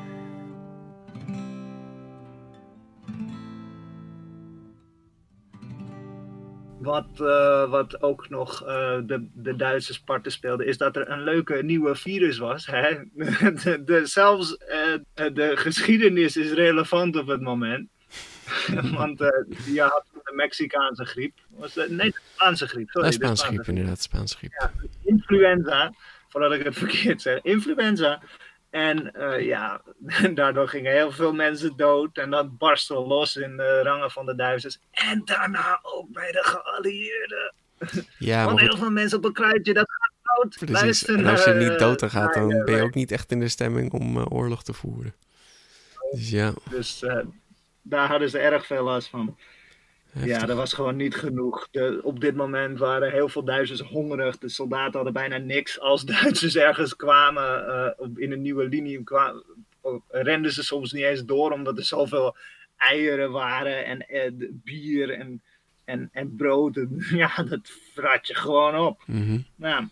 Wat, 6.87 7.07
uh, 7.21 7.69
wat 7.69 8.01
ook 8.01 8.29
nog 8.29 8.61
uh, 8.61 8.67
de, 9.03 9.27
de 9.33 9.55
Duitse 9.55 10.03
parten 10.03 10.31
speelde, 10.31 10.65
is 10.65 10.77
dat 10.77 10.95
er 10.95 11.09
een 11.09 11.23
leuke 11.23 11.63
nieuwe 11.63 11.95
virus 11.95 12.37
was. 12.37 12.65
Hè? 12.65 12.97
de, 13.63 13.83
de, 13.85 14.05
zelfs 14.05 14.51
uh, 14.51 15.33
de 15.33 15.51
geschiedenis 15.55 16.37
is 16.37 16.51
relevant 16.51 17.15
op 17.15 17.27
het 17.27 17.41
moment. 17.41 17.89
Want 18.99 19.19
je 19.65 19.81
had 19.81 20.05
de 20.13 20.33
Mexicaanse 20.35 21.05
griep. 21.05 21.33
Was 21.49 21.73
de, 21.73 21.87
nee, 21.89 22.09
de 22.09 22.19
Spaanse 22.33 22.67
griep. 22.67 22.89
Sorry, 22.89 23.07
de 23.07 23.13
Spaanse, 23.13 23.45
griep, 23.45 23.67
inderdaad. 23.67 24.01
Spaanse 24.01 24.37
griep. 24.37 24.51
Ja, 24.59 24.71
influenza, 25.03 25.93
voordat 26.29 26.51
ik 26.51 26.63
het 26.63 26.77
verkeerd 26.77 27.21
zeg. 27.21 27.41
Influenza. 27.41 28.21
En 28.77 29.11
uh, 29.17 29.45
ja, 29.45 29.81
daardoor 30.33 30.67
gingen 30.67 30.91
heel 30.91 31.11
veel 31.11 31.33
mensen 31.33 31.77
dood. 31.77 32.17
En 32.17 32.29
dat 32.29 32.57
barstte 32.57 32.93
los 32.93 33.35
in 33.35 33.57
de 33.57 33.81
rangen 33.81 34.11
van 34.11 34.25
de 34.25 34.35
Duitsers. 34.35 34.79
En 34.91 35.21
daarna 35.25 35.79
ook 35.81 36.11
bij 36.11 36.31
de 36.31 36.43
geallieerden. 36.43 37.53
Ja, 38.17 38.45
Want 38.45 38.59
heel 38.59 38.77
veel 38.77 38.89
mensen 38.89 39.17
op 39.17 39.25
een 39.25 39.33
kruidje, 39.33 39.73
dat 39.73 39.87
gaat 39.87 40.35
dood. 40.37 40.69
Precies. 40.69 41.05
en 41.05 41.25
als 41.25 41.43
je 41.43 41.53
niet 41.53 41.79
dood 41.79 42.03
gaat, 42.03 42.33
dan 42.33 42.47
ben 42.47 42.75
je 42.75 42.81
ook 42.81 42.93
niet 42.93 43.11
echt 43.11 43.31
in 43.31 43.39
de 43.39 43.47
stemming 43.47 43.91
om 43.91 44.17
uh, 44.17 44.25
oorlog 44.29 44.63
te 44.63 44.73
voeren. 44.73 45.13
Dus 46.11 46.29
ja. 46.29 46.53
Dus 46.69 47.05
daar 47.81 48.07
hadden 48.07 48.29
ze 48.29 48.39
erg 48.39 48.65
veel 48.65 48.83
last 48.83 49.09
van. 49.09 49.37
Ja, 50.23 50.47
er 50.47 50.55
was 50.55 50.73
gewoon 50.73 50.95
niet 50.95 51.15
genoeg. 51.15 51.67
De, 51.71 51.99
op 52.03 52.19
dit 52.19 52.35
moment 52.35 52.79
waren 52.79 53.11
heel 53.11 53.29
veel 53.29 53.43
Duitsers 53.43 53.81
hongerig. 53.81 54.37
De 54.37 54.49
soldaten 54.49 54.93
hadden 54.93 55.13
bijna 55.13 55.37
niks. 55.37 55.79
Als 55.79 56.03
Duitsers 56.21 56.55
ergens 56.55 56.95
kwamen 56.95 57.65
uh, 57.99 58.07
in 58.15 58.31
een 58.31 58.41
nieuwe 58.41 58.67
linie, 58.67 59.03
kwamen, 59.03 59.43
renden 60.07 60.51
ze 60.51 60.63
soms 60.63 60.91
niet 60.91 61.03
eens 61.03 61.25
door, 61.25 61.51
omdat 61.51 61.77
er 61.77 61.83
zoveel 61.83 62.35
eieren 62.77 63.31
waren 63.31 63.85
en, 63.85 64.07
en 64.07 64.61
bier 64.63 65.09
en, 65.09 65.41
en, 65.85 66.09
en 66.11 66.35
brood. 66.35 66.85
ja, 67.09 67.43
dat 67.43 67.71
vrat 67.93 68.27
je 68.27 68.35
gewoon 68.35 68.77
op. 68.77 69.03
Mm 69.05 69.45
ja, 69.55 69.89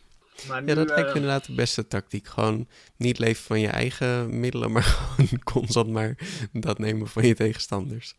maar 0.48 0.62
nu, 0.62 0.68
ja, 0.68 0.76
dat 0.76 0.88
lijkt 0.88 1.08
me 1.10 1.16
inderdaad 1.16 1.46
de 1.46 1.54
beste 1.54 1.88
tactiek. 1.88 2.28
Gewoon 2.28 2.68
niet 2.98 3.20
leven 3.20 3.44
van 3.44 3.60
je 3.60 3.68
eigen 3.68 4.40
middelen, 4.40 4.72
maar 4.74 4.84
gewoon 4.84 5.44
constant 5.44 5.90
maar 5.90 6.18
dat 6.52 6.80
nemen 6.80 7.08
van 7.08 7.28
je 7.28 7.36
tegenstanders. 7.36 8.16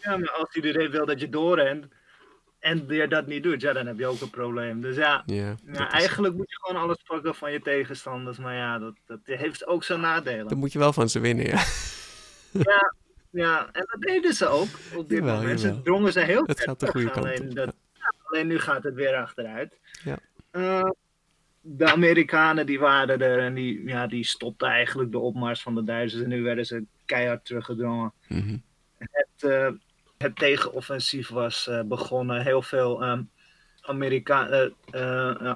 Ja, 0.00 0.16
maar 0.16 0.30
als 0.30 0.54
iedereen 0.54 0.90
wil 0.90 1.06
dat 1.06 1.20
je 1.20 1.28
doorrent 1.28 1.86
en 2.58 2.84
je 2.88 3.08
dat 3.08 3.26
niet 3.26 3.42
doet, 3.42 3.60
ja, 3.60 3.72
dan 3.72 3.86
heb 3.86 3.98
je 3.98 4.06
ook 4.06 4.20
een 4.20 4.30
probleem. 4.30 4.80
Dus 4.80 4.96
ja, 4.96 5.22
ja, 5.26 5.56
eigenlijk 5.90 6.34
moet 6.34 6.50
je 6.50 6.56
gewoon 6.60 6.82
alles 6.82 7.02
pakken 7.06 7.34
van 7.34 7.52
je 7.52 7.60
tegenstanders. 7.60 8.38
Maar 8.38 8.54
ja, 8.54 8.78
dat, 8.78 8.94
dat 9.06 9.18
heeft 9.24 9.66
ook 9.66 9.84
zijn 9.84 10.00
nadelen. 10.00 10.48
Dan 10.48 10.58
moet 10.58 10.72
je 10.72 10.78
wel 10.78 10.92
van 10.92 11.08
ze 11.08 11.20
winnen, 11.20 11.46
ja. 11.46 11.64
Ja, 12.50 12.94
ja 13.30 13.68
en 13.72 13.86
dat 13.90 14.00
deden 14.00 14.32
ze 14.32 14.46
ook 14.46 14.68
op 14.94 15.08
dit 15.08 15.20
moment. 15.20 15.60
Ze 15.60 15.82
drongen 15.82 16.12
ze 16.12 16.20
heel 16.20 16.42
Het 16.46 16.60
gaat 16.60 16.80
de 16.80 16.86
goede 16.86 17.10
kant 17.10 17.26
alleen, 17.26 17.54
dat, 17.54 17.74
alleen 18.24 18.46
nu 18.46 18.58
gaat 18.58 18.82
het 18.82 18.94
weer 18.94 19.14
achteruit. 19.14 19.78
Ja. 20.04 20.18
Uh, 20.52 20.90
de 21.60 21.92
Amerikanen 21.92 22.66
die 22.66 22.78
waren 22.78 23.20
er 23.20 23.38
en 23.38 23.54
die, 23.54 23.88
ja, 23.88 24.06
die 24.06 24.24
stopten 24.24 24.68
eigenlijk 24.68 25.12
de 25.12 25.18
opmars 25.18 25.62
van 25.62 25.74
de 25.74 25.84
Duitsers. 25.84 26.22
En 26.22 26.28
nu 26.28 26.42
werden 26.42 26.66
ze 26.66 26.84
keihard 27.04 27.44
teruggedrongen. 27.44 28.12
Mm 28.28 28.62
Het, 28.98 29.42
uh, 29.44 29.70
het 30.18 30.36
tegenoffensief 30.36 31.28
was 31.28 31.66
uh, 31.70 31.80
begonnen. 31.82 32.42
Heel 32.42 32.62
veel 32.62 33.04
um, 33.04 33.30
Amerika 33.80 34.70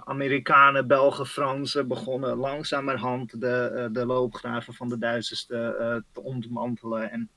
Amerikanen, 0.05 0.87
Belgen, 0.87 1.27
Fransen 1.27 1.89
begonnen 1.89 2.37
langzamerhand 2.37 3.41
de, 3.41 3.89
de 3.93 4.07
loopgraven 4.07 4.75
van 4.75 4.89
de 4.89 4.99
Duitsers 4.99 5.47
te, 5.47 6.03
te 6.13 6.21
ontmantelen. 6.21 7.11
En 7.11 7.31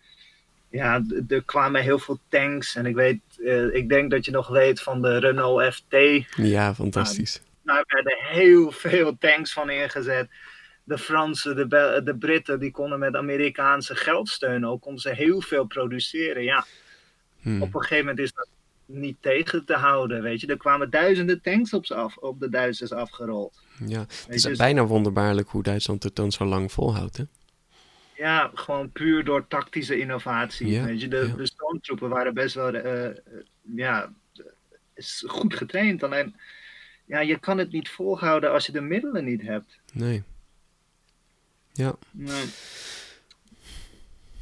ja, 0.70 1.06
er 1.28 1.44
kwamen 1.44 1.82
heel 1.82 2.00
veel 2.00 2.20
tanks. 2.30 2.76
En 2.76 2.86
ik 2.86 2.96
weet, 2.96 3.22
ik 3.72 3.90
denk 3.90 4.12
dat 4.12 4.26
je 4.26 4.32
nog 4.32 4.48
weet 4.48 4.82
van 4.82 5.02
de 5.02 5.18
Renault 5.18 5.74
FT. 5.74 5.96
Ja, 6.36 6.74
fantastisch. 6.74 7.42
daar 7.64 7.84
werden 7.88 8.18
heel 8.18 8.72
veel 8.72 9.18
tanks 9.18 9.54
van 9.54 9.70
ingezet 9.70 10.30
de 10.86 10.98
Fransen, 10.98 11.56
de, 11.56 12.02
de 12.04 12.18
Britten, 12.18 12.60
die 12.60 12.72
konden 12.72 13.00
met 13.00 13.16
Amerikaanse 13.16 13.96
geldsteun 13.96 14.66
ook, 14.66 14.82
konden 14.82 15.02
ze 15.02 15.10
heel 15.10 15.42
veel 15.42 15.66
produceren. 15.66 16.44
Ja, 16.44 16.66
Hmm. 17.46 17.62
Op 17.62 17.76
een 17.76 17.82
gegeven 17.82 18.06
moment 18.06 18.20
is 18.20 18.34
dat 18.34 18.48
niet 18.86 19.18
tegen 19.20 19.66
te 19.66 19.74
houden, 19.74 20.22
weet 20.22 20.42
je. 20.42 20.48
Er 20.48 20.58
kwamen 20.58 20.90
duizenden 20.90 21.42
tanks 21.42 21.74
op, 21.74 21.86
ze 21.86 21.96
af, 21.96 22.18
op 22.18 22.40
de 22.40 22.50
Duitsers 22.50 22.92
afgerold. 22.92 23.62
Ja, 23.88 24.00
het 24.00 24.26
is 24.28 24.42
dus- 24.42 24.58
bijna 24.58 24.86
wonderbaarlijk 24.86 25.50
hoe 25.50 25.64
Duitsland 25.64 26.04
het 26.04 26.16
dan 26.16 26.32
zo 26.32 26.46
lang 26.46 26.72
volhoudt, 26.72 27.18
hè? 27.18 27.24
Ja, 28.16 28.52
gewoon 28.54 28.92
puur 28.92 29.24
door 29.24 29.48
tactische 29.48 30.00
innovatie. 30.00 30.82
weet 30.82 31.02
je, 31.02 31.08
de, 31.08 31.34
de 31.36 31.46
stormtroepen 31.46 32.10
waren 32.10 32.34
best 32.34 32.56
wel 32.56 32.76
uh, 32.76 33.18
ja, 33.76 34.14
goed 35.28 35.56
getraind. 35.56 36.04
Alleen, 36.04 36.36
ja, 37.06 37.20
je 37.20 37.40
kan 37.40 37.58
het 37.58 37.72
niet 37.72 37.90
volhouden 37.90 38.52
als 38.52 38.66
je 38.66 38.72
de 38.72 38.82
middelen 38.82 39.26
niet 39.26 39.42
hebt. 39.42 39.80
Nee. 39.94 40.24
Ja. 41.72 41.96
Nee. 42.12 42.46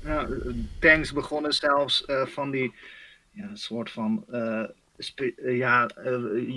Nou, 0.03 0.55
tanks 0.79 1.13
begonnen 1.13 1.53
zelfs 1.53 2.03
uh, 2.07 2.25
van 2.25 2.51
die 2.51 2.73
ja, 3.31 3.49
soort 3.53 3.91
van. 3.91 4.25
Uh, 4.31 4.63
ja, 5.35 5.89
uh, 5.97 6.05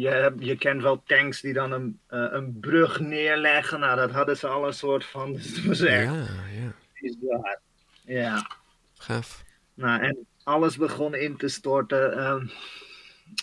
je, 0.00 0.34
je 0.38 0.56
kent 0.56 0.82
wel 0.82 1.02
tanks 1.06 1.40
die 1.40 1.52
dan 1.52 1.72
een, 1.72 1.98
een 2.08 2.60
brug 2.60 3.00
neerleggen. 3.00 3.80
Nou, 3.80 3.96
dat 3.96 4.10
hadden 4.10 4.36
ze 4.36 4.46
al 4.46 4.66
een 4.66 4.74
soort 4.74 5.04
van. 5.04 5.32
Dus 5.36 5.54
dat 5.54 5.64
was 5.64 5.80
echt. 5.80 6.04
Ja, 6.04 6.26
ja. 6.52 6.72
Bizar. 7.00 7.58
Ja. 8.04 8.46
Gaaf. 8.94 9.44
Nou, 9.74 10.02
en 10.02 10.26
alles 10.42 10.76
begon 10.76 11.14
in 11.14 11.36
te 11.36 11.48
storten. 11.48 12.24
Um, 12.26 12.50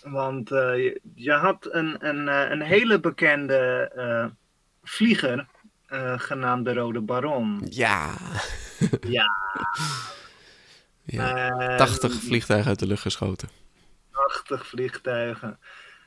want 0.04 0.50
je, 0.50 1.02
je, 1.16 1.32
had 1.32 1.68
een, 1.72 2.08
een, 2.08 2.28
een 2.28 2.62
hele 2.62 3.00
bekende 3.00 4.32
vlieger 4.84 5.48
genaamd 6.18 6.66
de 6.66 6.74
Rode 6.74 7.02
Baron. 7.02 7.66
Ja. 7.70 8.16
Ja. 9.02 9.26
ja. 11.04 11.78
80 11.78 12.14
vliegtuigen 12.14 12.70
uit 12.70 12.80
de 12.80 12.88
lucht 12.88 13.02
geschoten. 13.02 13.50
80 14.12 14.68
vliegtuigen. 14.68 15.60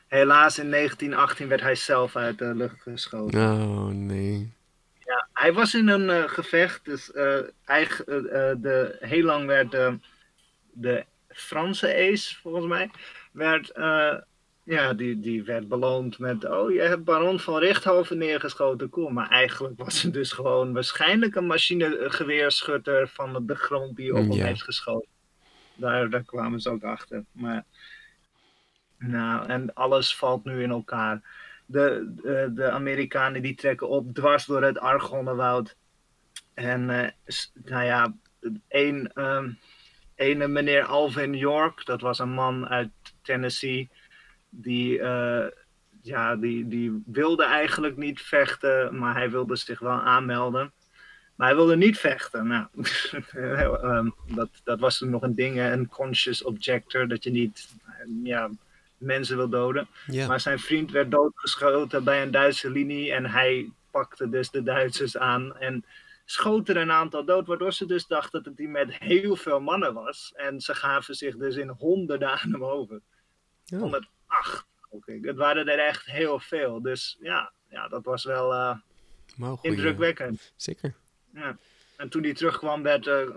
Helaas 0.06 0.59
in 0.59 0.71
1918 0.71 1.49
werd 1.49 1.61
hij 1.61 1.75
zelf 1.75 2.16
uit 2.16 2.38
de 2.38 2.54
lucht 2.54 2.83
geschoten. 2.83 3.40
Oh 3.40 3.87
nee. 3.87 4.52
Ja, 5.04 5.28
hij 5.33 5.52
was 5.52 5.75
in 5.75 5.88
een 5.88 6.09
uh, 6.09 6.28
gevecht. 6.28 6.85
Dus 6.85 7.11
uh, 7.14 7.38
eigen, 7.64 8.04
de, 8.62 8.97
heel 9.00 9.25
lang 9.25 9.47
werd 9.47 9.71
de 10.73 11.04
Franse 11.28 12.11
ace, 12.11 12.37
volgens 12.40 12.66
mij, 12.66 12.90
werd 13.33 13.73
ja, 14.66 14.94
die, 14.94 15.20
die 15.20 15.44
werd 15.44 15.68
beloond 15.68 16.18
met, 16.18 16.44
oh, 16.44 16.73
je 16.73 16.80
hebt 16.80 17.04
Baron 17.04 17.40
van 17.40 17.58
Richthoven 17.58 18.18
neergeschoten, 18.18 18.88
cool. 18.88 19.08
Maar 19.08 19.30
eigenlijk 19.30 19.78
was 19.78 20.02
het 20.02 20.12
dus 20.12 20.32
gewoon 20.32 20.73
waarschijnlijk 20.73 21.35
een 21.35 21.46
machinegeweerschutter 21.46 23.08
van 23.08 23.46
de 23.46 23.54
grond 23.54 23.96
die 23.96 24.14
op 24.14 24.28
hem 24.28 24.30
heeft 24.30 24.62
geschoten. 24.62 25.08
Daar, 25.75 26.11
daar 26.11 26.25
kwamen 26.25 26.61
ze 26.61 26.70
ook 26.70 26.82
achter. 26.82 27.25
Maar, 27.32 27.64
nou, 28.99 29.49
en 29.49 29.75
alles 29.75 30.16
valt 30.16 30.44
nu 30.44 30.62
in 30.62 30.70
elkaar. 30.70 31.23
De, 31.66 32.12
de, 32.23 32.50
de 32.54 32.70
Amerikanen 32.70 33.42
die 33.42 33.54
trekken 33.54 33.88
op 33.88 34.14
dwars 34.14 34.44
door 34.44 34.62
het 34.62 34.78
Argonnewoud. 34.78 35.76
En, 36.54 36.80
uh, 36.90 37.08
nou 37.64 37.85
ja, 37.85 38.14
een, 38.68 39.11
um, 39.14 39.58
ene 40.14 40.49
meneer 40.49 40.85
Alvin 40.85 41.35
York, 41.35 41.85
dat 41.85 42.00
was 42.00 42.18
een 42.18 42.32
man 42.32 42.68
uit 42.68 42.90
Tennessee 43.23 43.90
die, 44.62 44.98
uh, 44.98 45.46
ja, 46.02 46.36
die, 46.36 46.68
die 46.68 47.02
wilde 47.06 47.44
eigenlijk 47.44 47.96
niet 47.96 48.20
vechten, 48.20 48.98
maar 48.98 49.14
hij 49.14 49.30
wilde 49.30 49.56
zich 49.56 49.78
wel 49.78 50.00
aanmelden. 50.00 50.72
Maar 51.34 51.46
hij 51.46 51.56
wilde 51.56 51.76
niet 51.76 51.98
vechten. 51.98 52.46
Nou, 52.46 52.66
um, 53.34 54.14
dat, 54.34 54.48
dat 54.64 54.80
was 54.80 54.98
toen 54.98 55.10
nog 55.10 55.22
een 55.22 55.34
ding, 55.34 55.60
een 55.60 55.88
conscious 55.88 56.42
objector, 56.42 57.08
dat 57.08 57.25
je 57.25 57.30
niet 57.30 57.68
ja, 58.22 58.50
mensen 58.98 59.36
wil 59.36 59.48
doden. 59.48 59.88
Maar 60.26 60.40
zijn 60.40 60.58
vriend 60.58 60.90
werd 60.90 61.10
doodgeschoten 61.10 62.04
bij 62.04 62.22
een 62.22 62.30
Duitse 62.30 62.70
linie 62.70 63.12
en 63.12 63.26
hij 63.26 63.70
pakte 63.90 64.28
dus 64.28 64.50
de 64.50 64.62
Duitsers 64.62 65.16
aan 65.16 65.56
en 65.56 65.84
schoot 66.25 66.68
er 66.68 66.76
een 66.76 66.90
aantal 66.90 67.25
dood, 67.25 67.46
waardoor 67.46 67.72
ze 67.72 67.86
dus 67.86 68.06
dachten 68.06 68.42
dat 68.42 68.52
hij 68.56 68.66
met 68.66 68.98
heel 68.98 69.36
veel 69.36 69.60
mannen 69.60 69.94
was. 69.94 70.32
En 70.36 70.60
ze 70.60 70.75
gaven 70.75 71.14
zich 71.14 71.36
dus 71.36 71.56
in 71.56 71.68
honderden 71.68 72.30
aan 72.30 72.50
hem 72.50 72.64
over. 72.64 73.00
Oh 73.75 73.94
acht. 74.26 74.66
Okay. 74.88 75.18
Het 75.23 75.37
waren 75.37 75.68
er 75.68 75.78
echt 75.78 76.04
heel 76.04 76.38
veel. 76.38 76.83
Dus 76.83 77.16
ja, 77.21 77.52
ja 77.68 77.88
dat 77.88 78.04
was 78.04 78.25
wel. 78.25 78.52
Uh, 78.52 79.52
indrukwekkend. 79.61 80.52
Zeker. 80.56 80.95
Ja. 81.35 81.56
En 81.97 82.09
toen 82.09 82.23
hij 82.23 82.35
terugkwam, 82.35 82.83
werd 82.83 83.06
uh, 83.06 83.28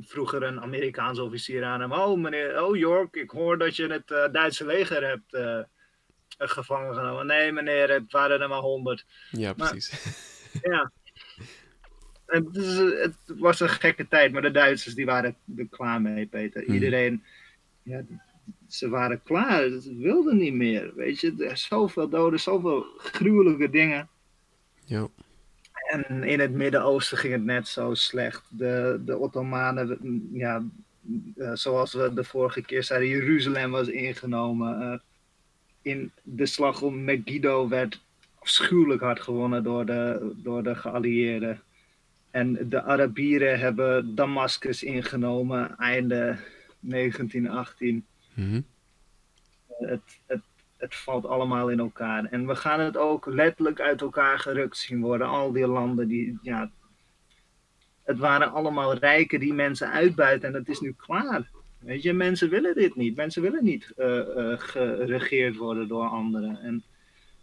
vroeger 0.00 0.42
een 0.42 0.60
Amerikaans 0.60 1.18
officier 1.18 1.64
aan 1.64 1.80
hem. 1.80 1.92
Oh, 1.92 2.18
meneer, 2.18 2.64
oh 2.64 2.76
York, 2.76 3.16
ik 3.16 3.30
hoor 3.30 3.58
dat 3.58 3.76
je 3.76 3.86
het 3.86 4.10
uh, 4.10 4.32
Duitse 4.32 4.66
leger 4.66 5.08
hebt 5.08 5.66
gevangen 6.38 6.94
genomen. 6.94 7.26
Nee, 7.26 7.52
meneer, 7.52 7.90
het 7.90 8.12
waren 8.12 8.40
er 8.40 8.48
maar 8.48 8.58
honderd. 8.58 9.04
Ja, 9.30 9.52
precies. 9.52 9.90
Maar, 10.52 10.72
ja. 10.72 10.92
Het, 12.26 12.56
is, 12.56 12.76
het, 12.76 13.16
was 13.26 13.60
een 13.60 13.68
gekke 13.68 14.08
tijd, 14.08 14.32
maar 14.32 14.42
de 14.42 14.50
Duitsers 14.50 14.94
die 14.94 15.06
waren 15.06 15.36
er 15.56 15.66
klaar 15.70 16.00
mee, 16.00 16.26
Peter. 16.26 16.64
Hmm. 16.64 16.74
Iedereen, 16.74 17.24
ja, 17.82 18.02
ze 18.72 18.88
waren 18.88 19.22
klaar. 19.22 19.68
Ze 19.68 19.96
wilden 19.96 20.36
niet 20.36 20.54
meer. 20.54 20.92
Weet 20.94 21.20
je, 21.20 21.34
er 21.38 21.56
zoveel 21.56 22.08
doden, 22.08 22.40
zoveel 22.40 22.86
gruwelijke 22.96 23.70
dingen. 23.70 24.08
Ja. 24.84 25.08
En 25.90 26.22
in 26.22 26.40
het 26.40 26.52
Midden-Oosten 26.52 27.18
ging 27.18 27.32
het 27.32 27.44
net 27.44 27.68
zo 27.68 27.94
slecht. 27.94 28.44
De, 28.48 29.00
de 29.04 29.18
Ottomanen, 29.18 29.98
ja, 30.32 30.64
uh, 31.36 31.50
zoals 31.54 31.92
we 31.92 32.14
de 32.14 32.24
vorige 32.24 32.62
keer 32.62 32.84
zeiden, 32.84 33.08
Jeruzalem 33.08 33.70
was 33.70 33.88
ingenomen. 33.88 34.82
Uh, 34.82 34.98
in 35.82 36.12
de 36.22 36.46
slag 36.46 36.82
om 36.82 37.04
Megiddo 37.04 37.68
werd 37.68 38.00
afschuwelijk 38.38 39.00
hard 39.00 39.20
gewonnen 39.20 39.62
door 39.62 39.86
de, 39.86 40.32
door 40.36 40.62
de 40.62 40.74
geallieerden. 40.74 41.60
En 42.30 42.68
de 42.68 42.82
Arabieren 42.82 43.58
hebben 43.58 44.14
Damascus 44.14 44.82
ingenomen 44.82 45.76
einde 45.76 46.38
1918. 46.80 48.06
Mm 48.34 48.50
-hmm. 48.50 48.66
het, 49.88 50.18
het, 50.26 50.42
het 50.76 50.94
valt 50.94 51.26
allemaal 51.26 51.68
in 51.68 51.78
elkaar. 51.78 52.24
En 52.24 52.46
we 52.46 52.56
gaan 52.56 52.80
het 52.80 52.96
ook 52.96 53.26
letterlijk 53.26 53.80
uit 53.80 54.00
elkaar 54.00 54.38
gerukt 54.38 54.76
zien 54.76 55.00
worden. 55.00 55.26
Al 55.26 55.52
die 55.52 55.66
landen 55.66 56.08
die, 56.08 56.38
ja, 56.42 56.70
het 58.02 58.18
waren 58.18 58.52
allemaal 58.52 58.94
rijken 58.94 59.40
die 59.40 59.54
mensen 59.54 59.90
uitbuiten 59.90 60.48
en 60.48 60.54
het 60.54 60.68
is 60.68 60.80
nu 60.80 60.94
klaar. 60.96 61.50
Weet 61.78 62.02
je, 62.02 62.12
mensen 62.12 62.50
willen 62.50 62.74
dit 62.74 62.96
niet. 62.96 63.16
Mensen 63.16 63.42
willen 63.42 63.64
niet 63.64 63.92
uh, 63.96 64.06
uh, 64.06 64.58
geregeerd 64.58 65.56
worden 65.56 65.88
door 65.88 66.06
anderen. 66.06 66.60
En 66.60 66.84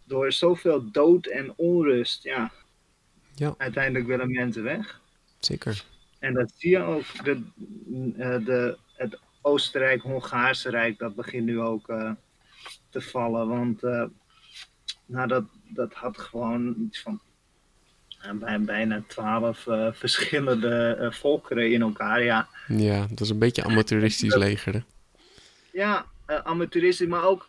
door 0.04 0.32
zoveel 0.32 0.90
dood 0.90 1.26
en 1.26 1.52
onrust, 1.56 2.22
ja, 2.22 2.52
ja. 3.34 3.54
uiteindelijk 3.58 4.06
willen 4.06 4.30
mensen 4.30 4.62
weg. 4.62 5.00
Zeker. 5.38 5.84
En 6.18 6.34
dat 6.34 6.52
zie 6.56 6.70
je 6.70 6.82
ook. 6.82 7.24
De, 7.24 7.42
de, 8.44 8.78
het 8.94 9.18
Oostenrijk-Hongaarse 9.40 10.70
Rijk, 10.70 10.98
dat 10.98 11.14
begint 11.14 11.44
nu 11.44 11.60
ook 11.60 11.86
te 12.90 13.00
vallen. 13.00 13.48
Want 13.48 13.82
uh, 13.82 14.04
nou, 15.06 15.28
dat, 15.28 15.44
dat 15.68 15.92
had 15.92 16.18
gewoon 16.18 16.74
iets 16.78 17.00
van 17.00 17.20
uh, 18.26 18.56
bijna 18.56 19.02
twaalf 19.06 19.66
uh, 19.66 19.88
verschillende 20.02 21.08
volkeren 21.12 21.70
in 21.72 21.80
elkaar. 21.80 22.22
Ja. 22.22 22.48
ja, 22.68 23.06
dat 23.08 23.20
is 23.20 23.30
een 23.30 23.38
beetje 23.38 23.64
amateuristisch 23.64 24.34
leger. 24.34 24.84
Ja, 25.72 26.06
amateuristisch, 26.26 27.06
maar 27.06 27.24
ook 27.24 27.48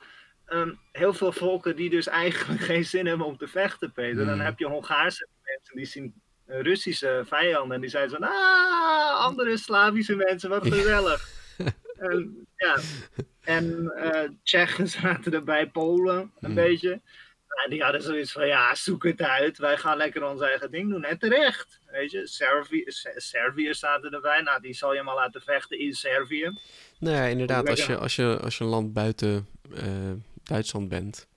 um, 0.50 0.80
heel 0.92 1.14
veel 1.14 1.32
volken 1.32 1.76
die 1.76 1.90
dus 1.90 2.08
eigenlijk 2.08 2.62
geen 2.72 2.86
zin 2.86 3.06
hebben 3.06 3.28
om 3.28 3.38
te 3.38 3.48
vechten, 3.48 3.92
Peter. 3.92 4.26
Dan 4.26 4.40
heb 4.40 4.60
je 4.60 4.68
Hongaarse 4.68 5.28
mensen 5.44 5.76
die 5.76 5.86
zien 5.86 6.14
Russische 6.46 7.24
vijanden 7.26 7.76
en 7.76 7.82
die 7.82 7.90
zijn 7.90 8.10
zo, 8.10 8.16
ah, 8.16 9.26
andere 9.26 9.58
Slavische 9.58 10.16
mensen, 10.16 10.50
wat 10.50 10.68
gezellig. 10.74 11.41
En, 12.02 12.48
ja, 12.56 12.78
en 13.42 13.92
uh, 13.96 14.30
Tsjechen 14.44 14.88
zaten 15.00 15.34
erbij, 15.34 15.70
Polen 15.70 16.18
een 16.18 16.32
hmm. 16.40 16.54
beetje. 16.54 17.02
En 17.64 17.70
die 17.70 17.84
hadden 17.84 18.02
zoiets 18.02 18.32
van, 18.32 18.48
ja, 18.48 18.76
zoek 18.76 19.04
het 19.04 19.22
uit. 19.22 19.58
Wij 19.58 19.78
gaan 19.78 19.98
lekker 19.98 20.24
ons 20.24 20.42
eigen 20.42 20.72
ding 20.72 20.90
doen. 20.90 21.04
En 21.04 21.20
terecht. 21.20 21.80
Weet 21.92 22.12
je, 22.12 22.28
Servië, 22.28 22.84
Servië 23.16 23.74
zaten 23.74 24.12
erbij. 24.12 24.42
Nou, 24.42 24.62
die 24.62 24.74
zal 24.74 24.94
je 24.94 25.04
maar 25.04 25.16
laten 25.16 25.42
vechten 25.42 25.80
in 25.80 25.94
Servië. 25.94 26.60
Nou 27.00 27.16
ja, 27.16 27.24
inderdaad. 27.24 27.70
Als 27.70 27.86
je, 27.86 27.98
als 27.98 28.16
je, 28.16 28.40
als 28.42 28.58
je 28.58 28.64
een 28.64 28.70
land 28.70 28.94
buiten 28.94 29.48
uh, 29.70 30.12
Duitsland 30.44 30.90
bent... 30.90 31.28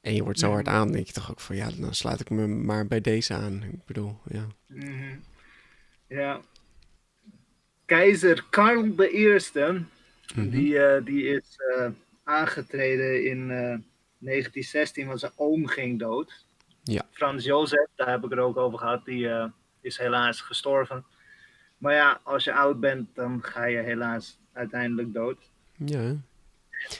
en 0.00 0.14
je 0.14 0.22
wordt 0.22 0.38
zo 0.38 0.50
hard 0.50 0.68
aan, 0.68 0.92
denk 0.92 1.06
je 1.06 1.12
toch 1.12 1.30
ook 1.30 1.40
van... 1.40 1.56
ja, 1.56 1.68
dan 1.76 1.94
sluit 1.94 2.20
ik 2.20 2.30
me 2.30 2.46
maar 2.46 2.86
bij 2.86 3.00
deze 3.00 3.34
aan. 3.34 3.62
Ik 3.62 3.84
bedoel, 3.84 4.18
ja. 4.28 4.46
Mm 4.66 4.80
-hmm. 4.80 5.22
Ja. 6.08 6.40
Keizer 7.86 8.44
Karl 8.50 8.84
I 9.00 9.40
Mhm. 10.34 10.50
Die, 10.50 10.74
uh, 10.74 11.04
die 11.04 11.22
is 11.22 11.58
uh, 11.76 11.88
aangetreden 12.24 13.24
in 13.24 13.38
uh, 13.50 13.72
eh, 13.72 13.80
1916, 14.18 15.06
want 15.06 15.20
zijn 15.20 15.32
oom 15.36 15.66
ging 15.66 15.98
dood. 15.98 16.44
Ja. 16.82 17.06
Frans 17.10 17.44
Jozef, 17.44 17.86
daar 17.94 18.10
heb 18.10 18.24
ik 18.24 18.30
het 18.30 18.38
ook 18.38 18.56
over 18.56 18.78
gehad, 18.78 19.04
die 19.04 19.28
is 19.80 19.98
helaas 19.98 20.40
gestorven. 20.40 21.04
Maar 21.78 21.94
ja, 21.94 22.20
als 22.22 22.44
je 22.44 22.52
oud 22.52 22.80
bent, 22.80 23.14
dan 23.14 23.42
ga 23.42 23.64
je 23.64 23.78
helaas 23.78 24.38
uiteindelijk 24.52 25.12
dood. 25.12 25.38
Ja. 25.76 26.16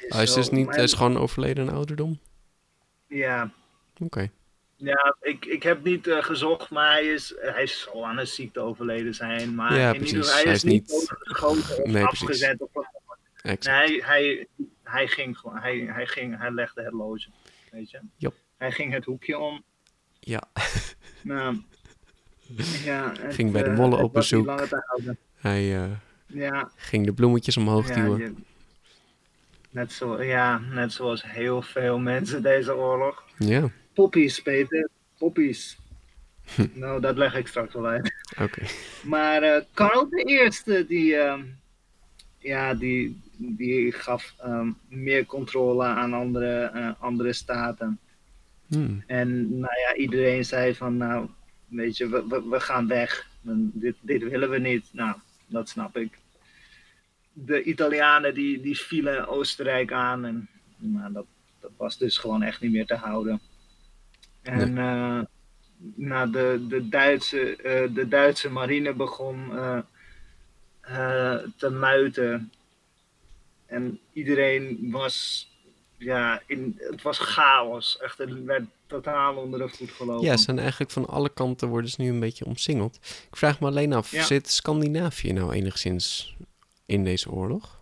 Hij 0.08 0.22
is, 0.22 0.34
dus 0.34 0.50
niet, 0.50 0.74
hij 0.74 0.84
is 0.84 0.92
gewoon 0.92 1.16
overleden 1.16 1.66
in 1.66 1.72
ouderdom? 1.72 2.18
Ja. 3.06 3.50
Oké. 3.94 4.04
Okay. 4.04 4.30
Ja, 4.76 5.16
ik, 5.20 5.44
ik 5.44 5.62
heb 5.62 5.84
niet 5.84 6.06
uh, 6.06 6.22
gezocht, 6.22 6.70
maar 6.70 6.92
hij 6.92 7.06
is, 7.06 7.34
hij 7.38 7.62
is 7.62 7.80
zal 7.80 8.06
aan 8.06 8.18
een 8.18 8.26
ziekte 8.26 8.60
overleden 8.60 9.14
zijn. 9.14 9.54
Maar 9.54 9.78
ja, 9.78 9.92
in 9.92 9.98
precies. 9.98 10.16
Ieder, 10.16 10.32
hij, 10.32 10.42
hij 10.42 10.52
is, 10.52 10.62
niet 10.62 10.92
of 11.38 11.84
nee, 11.84 12.04
afgezet. 12.04 12.60
Of. 12.60 12.86
Nee, 13.42 14.04
hij, 14.04 14.46
hij, 14.82 15.08
ging 15.08 15.38
gewoon, 15.38 15.58
hij, 15.58 15.78
hij, 15.78 16.06
ging, 16.06 16.38
hij 16.38 16.50
legde 16.50 16.82
het 16.82 16.92
loze, 16.92 17.28
weet 17.70 17.90
je. 17.90 18.00
Yep. 18.16 18.34
Hij 18.56 18.72
ging 18.72 18.92
het 18.92 19.04
hoekje 19.04 19.38
om. 19.38 19.62
Ja. 20.20 20.42
Nou, 21.22 21.62
ja, 22.84 23.12
het, 23.20 23.34
ging 23.34 23.52
bij 23.52 23.62
de 23.62 23.70
uh, 23.70 23.76
mollen 23.76 23.98
op 23.98 24.12
bezoek. 24.12 24.68
Hij 25.36 25.84
uh, 25.84 25.90
ja. 26.26 26.70
ging 26.76 27.06
de 27.06 27.12
bloemetjes 27.12 27.56
omhoog 27.56 27.88
ja, 27.88 27.94
duwen. 27.94 28.18
Je, 28.18 28.34
net, 29.70 29.92
zo, 29.92 30.22
ja, 30.22 30.58
net 30.58 30.92
zoals 30.92 31.22
heel 31.22 31.62
veel 31.62 31.98
mensen 31.98 32.42
deze 32.42 32.76
oorlog. 32.76 33.24
Ja. 33.38 33.70
Poppies, 33.96 34.42
Peter. 34.42 34.88
Poppies. 35.18 35.78
nou, 36.82 37.00
dat 37.00 37.16
leg 37.16 37.34
ik 37.34 37.46
straks 37.46 37.74
wel 37.74 37.86
uit. 37.86 38.12
Oké. 38.32 38.42
Okay. 38.42 38.68
Maar 39.04 39.42
uh, 39.42 39.60
Karl 39.74 40.08
de 40.08 40.22
Eerste, 40.22 40.86
die, 40.86 41.12
uh, 41.12 41.42
ja, 42.38 42.74
die, 42.74 43.20
die 43.36 43.92
gaf 43.92 44.34
um, 44.44 44.76
meer 44.88 45.26
controle 45.26 45.84
aan 45.84 46.12
andere, 46.12 46.70
uh, 46.74 46.90
andere 46.98 47.32
staten. 47.32 47.98
Hmm. 48.66 49.02
En 49.06 49.58
nou 49.58 49.72
ja, 49.88 49.94
iedereen 49.94 50.44
zei 50.44 50.74
van, 50.74 50.96
nou, 50.96 51.28
weet 51.68 51.96
je, 51.96 52.08
we, 52.08 52.26
we, 52.28 52.48
we 52.48 52.60
gaan 52.60 52.88
weg. 52.88 53.28
Dit, 53.72 53.94
dit 54.00 54.22
willen 54.22 54.50
we 54.50 54.58
niet. 54.58 54.88
Nou, 54.92 55.16
dat 55.46 55.68
snap 55.68 55.96
ik. 55.96 56.18
De 57.32 57.62
Italianen 57.62 58.34
die, 58.34 58.60
die 58.60 58.78
vielen 58.78 59.28
Oostenrijk 59.28 59.92
aan 59.92 60.24
en 60.24 60.48
nou, 60.76 61.12
dat, 61.12 61.26
dat 61.60 61.70
was 61.76 61.98
dus 61.98 62.18
gewoon 62.18 62.42
echt 62.42 62.60
niet 62.60 62.72
meer 62.72 62.86
te 62.86 62.94
houden. 62.94 63.40
En 64.46 64.72
nee. 64.74 64.84
uh, 64.84 65.20
nou, 65.94 66.30
de, 66.30 66.66
de, 66.68 66.88
Duitse, 66.88 67.56
uh, 67.56 67.94
de 67.94 68.08
Duitse 68.08 68.50
marine 68.50 68.92
begon 68.92 69.50
uh, 69.52 69.78
te 71.56 71.70
muiten. 71.70 72.52
En 73.66 74.00
iedereen 74.12 74.90
was, 74.90 75.48
ja, 75.96 76.42
in, 76.46 76.74
het 76.78 77.02
was 77.02 77.18
chaos. 77.18 77.98
Echt, 77.98 78.18
het 78.18 78.44
werd 78.44 78.64
totaal 78.86 79.36
onder 79.36 79.58
de 79.58 79.68
voet 79.68 79.90
gelopen. 79.90 80.26
Ja, 80.26 80.36
ze 80.36 80.42
zijn 80.42 80.58
eigenlijk 80.58 80.90
van 80.90 81.06
alle 81.06 81.28
kanten 81.28 81.68
worden 81.68 81.90
ze 81.90 82.02
nu 82.02 82.08
een 82.08 82.20
beetje 82.20 82.44
omsingeld. 82.44 82.96
Ik 83.30 83.36
vraag 83.36 83.60
me 83.60 83.66
alleen 83.66 83.92
af, 83.92 84.10
Ja. 84.10 84.24
zit 84.24 84.50
Scandinavië 84.50 85.32
nou 85.32 85.52
enigszins 85.52 86.36
in 86.86 87.04
deze 87.04 87.30
oorlog? 87.30 87.80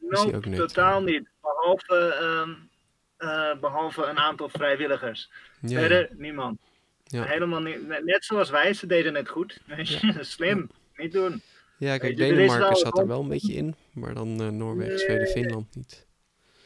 Nope, 0.00 0.48
net, 0.48 0.58
totaal 0.58 0.98
eh, 0.98 1.04
niet. 1.04 1.28
Behalve, 1.42 2.14
ehm, 2.20 2.50
eh, 2.50 2.56
behalve 3.60 4.04
een 4.04 4.18
aantal 4.18 4.48
vrijwilligers. 4.48 5.30
Ja, 5.60 5.78
Verder 5.80 6.08
niemand. 6.12 6.58
Ja. 7.04 7.22
Helemaal 7.24 7.60
niet. 7.60 7.88
Net 8.04 8.24
zoals 8.24 8.50
wij, 8.50 8.72
ze 8.72 8.86
deden 8.86 9.14
het 9.14 9.28
goed. 9.28 9.60
Slim, 10.20 10.70
niet 10.96 11.12
doen. 11.12 11.42
ja 11.78 11.98
kijk, 11.98 12.16
Denemarken 12.16 12.58
wel- 12.58 12.76
zat 12.76 12.98
er 12.98 13.06
wel 13.06 13.20
een 13.20 13.28
beetje 13.28 13.52
in, 13.52 13.74
maar 13.92 14.14
dan 14.14 14.40
eh, 14.40 14.48
Noorwegen, 14.48 14.98
Zweden. 14.98 15.26
Finland 15.26 15.74
niet. 15.76 16.06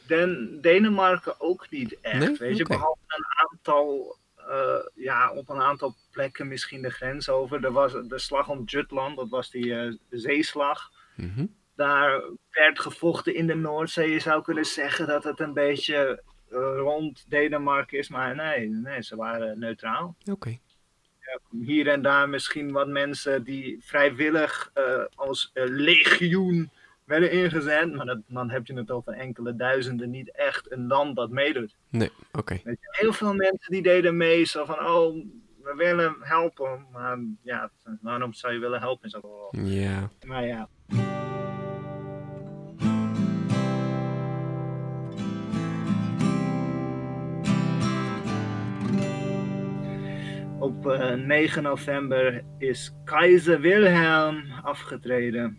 Den, 0.07 0.57
Denemarken 0.61 1.41
ook 1.41 1.69
niet 1.69 1.97
echt. 2.01 2.19
Nee? 2.19 2.35
Weet 2.37 2.57
je, 2.57 2.63
Oké. 2.63 2.73
behalve 2.73 2.99
een 3.07 3.47
aantal, 3.49 4.17
eh, 4.35 4.85
ja, 4.95 5.31
op 5.31 5.49
een 5.49 5.61
aantal 5.61 5.95
plekken 6.11 6.47
misschien 6.47 6.81
de 6.81 6.89
grens 6.89 7.29
over. 7.29 7.63
Er 7.65 7.71
was 7.71 7.91
de 8.07 8.19
slag 8.19 8.49
om 8.49 8.63
Jutland, 8.65 9.15
dat 9.17 9.29
was 9.29 9.49
die 9.51 9.75
eh, 9.75 9.93
zeeslag. 10.09 10.91
Mhm. 11.15 11.45
Daar 11.75 12.21
werd 12.49 12.79
gevochten 12.79 13.35
in 13.35 13.47
de 13.47 13.55
Noordzee. 13.55 14.11
Je 14.11 14.19
zou 14.19 14.43
kunnen 14.43 14.65
zeggen 14.65 15.07
dat 15.07 15.23
het 15.23 15.39
een 15.39 15.53
beetje 15.53 15.95
eh, 15.95 16.17
rond 16.77 17.25
Denemarken 17.27 17.97
is, 17.97 18.09
maar 18.09 18.35
nee, 18.35 18.69
nee 18.69 19.01
ze 19.03 19.15
waren 19.15 19.59
neutraal. 19.59 20.15
Oké. 20.31 20.57
Hier 21.49 21.87
en 21.87 22.01
daar 22.01 22.29
misschien 22.29 22.71
wat 22.71 22.87
mensen 22.87 23.43
die 23.43 23.77
vrijwillig 23.81 24.71
eh, 24.73 25.03
als 25.15 25.51
eh, 25.53 25.63
legioen 25.67 26.71
werden 27.05 27.31
ingezet, 27.31 27.93
maar 27.93 28.05
dat, 28.05 28.19
dan 28.27 28.49
heb 28.49 28.67
je 28.67 28.73
het 28.73 28.91
over 28.91 29.13
enkele 29.13 29.55
duizenden, 29.55 30.09
niet 30.09 30.31
echt 30.31 30.71
een 30.71 30.87
land 30.87 31.15
dat 31.15 31.29
meedoet. 31.29 31.75
Nee, 31.89 32.11
oké. 32.31 32.61
Heel 32.79 33.13
veel 33.13 33.33
mensen 33.33 33.71
die 33.71 33.81
deden 33.81 34.17
mee, 34.17 34.43
zo 34.43 34.65
van, 34.65 34.79
oh, 34.79 35.25
we 35.63 35.73
willen 35.75 36.15
helpen, 36.19 36.85
maar 36.91 37.19
ja, 37.41 37.71
waarom 38.01 38.33
zou 38.33 38.53
je 38.53 38.59
willen 38.59 38.79
helpen? 38.79 39.09
Ja. 39.51 40.09
Maar 40.25 40.45
ja. 40.45 40.69
Op 50.63 50.85
uh, 50.85 51.11
eh, 51.11 51.19
9 51.19 51.63
november 51.63 52.43
is 52.57 52.93
keizer 53.05 53.59
Wilhelm 53.59 54.51
afgetreden. 54.61 55.57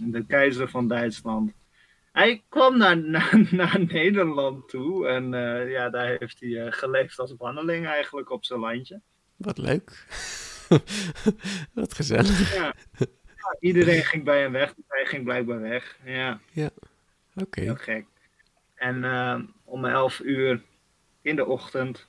De 0.00 0.26
keizer 0.26 0.68
van 0.68 0.88
Duitsland. 0.88 1.52
Hij 2.12 2.44
kwam 2.48 2.78
naar, 2.78 2.98
naar, 3.18 3.48
naar 3.50 3.84
Nederland 3.86 4.68
toe 4.68 5.08
en 5.08 5.32
uh, 5.32 5.70
ja, 5.70 5.90
daar 5.90 6.16
heeft 6.18 6.40
hij 6.40 6.48
uh, 6.48 6.72
geleefd 6.72 7.18
als 7.18 7.36
banneling 7.36 7.86
eigenlijk 7.86 8.30
op 8.30 8.44
zijn 8.44 8.60
landje. 8.60 9.00
Wat 9.36 9.58
leuk. 9.58 10.06
Wat 11.74 11.94
gezellig. 11.94 12.54
Ja. 12.54 12.74
ja. 12.98 13.56
iedereen 13.60 14.04
ging 14.04 14.24
bij 14.24 14.40
hem 14.40 14.52
weg, 14.52 14.74
dus 14.74 14.84
hij 14.88 15.06
ging 15.06 15.24
blijkbaar 15.24 15.60
weg. 15.60 15.98
Ja, 16.04 16.40
ja. 16.52 16.70
oké. 17.34 17.42
Okay. 17.42 17.64
Heel 17.64 17.74
gek. 17.74 18.06
En 18.74 19.04
om 19.64 19.84
11 19.84 20.20
uur 20.20 20.62
in 21.22 21.36
de 21.36 21.46
ochtend, 21.46 22.06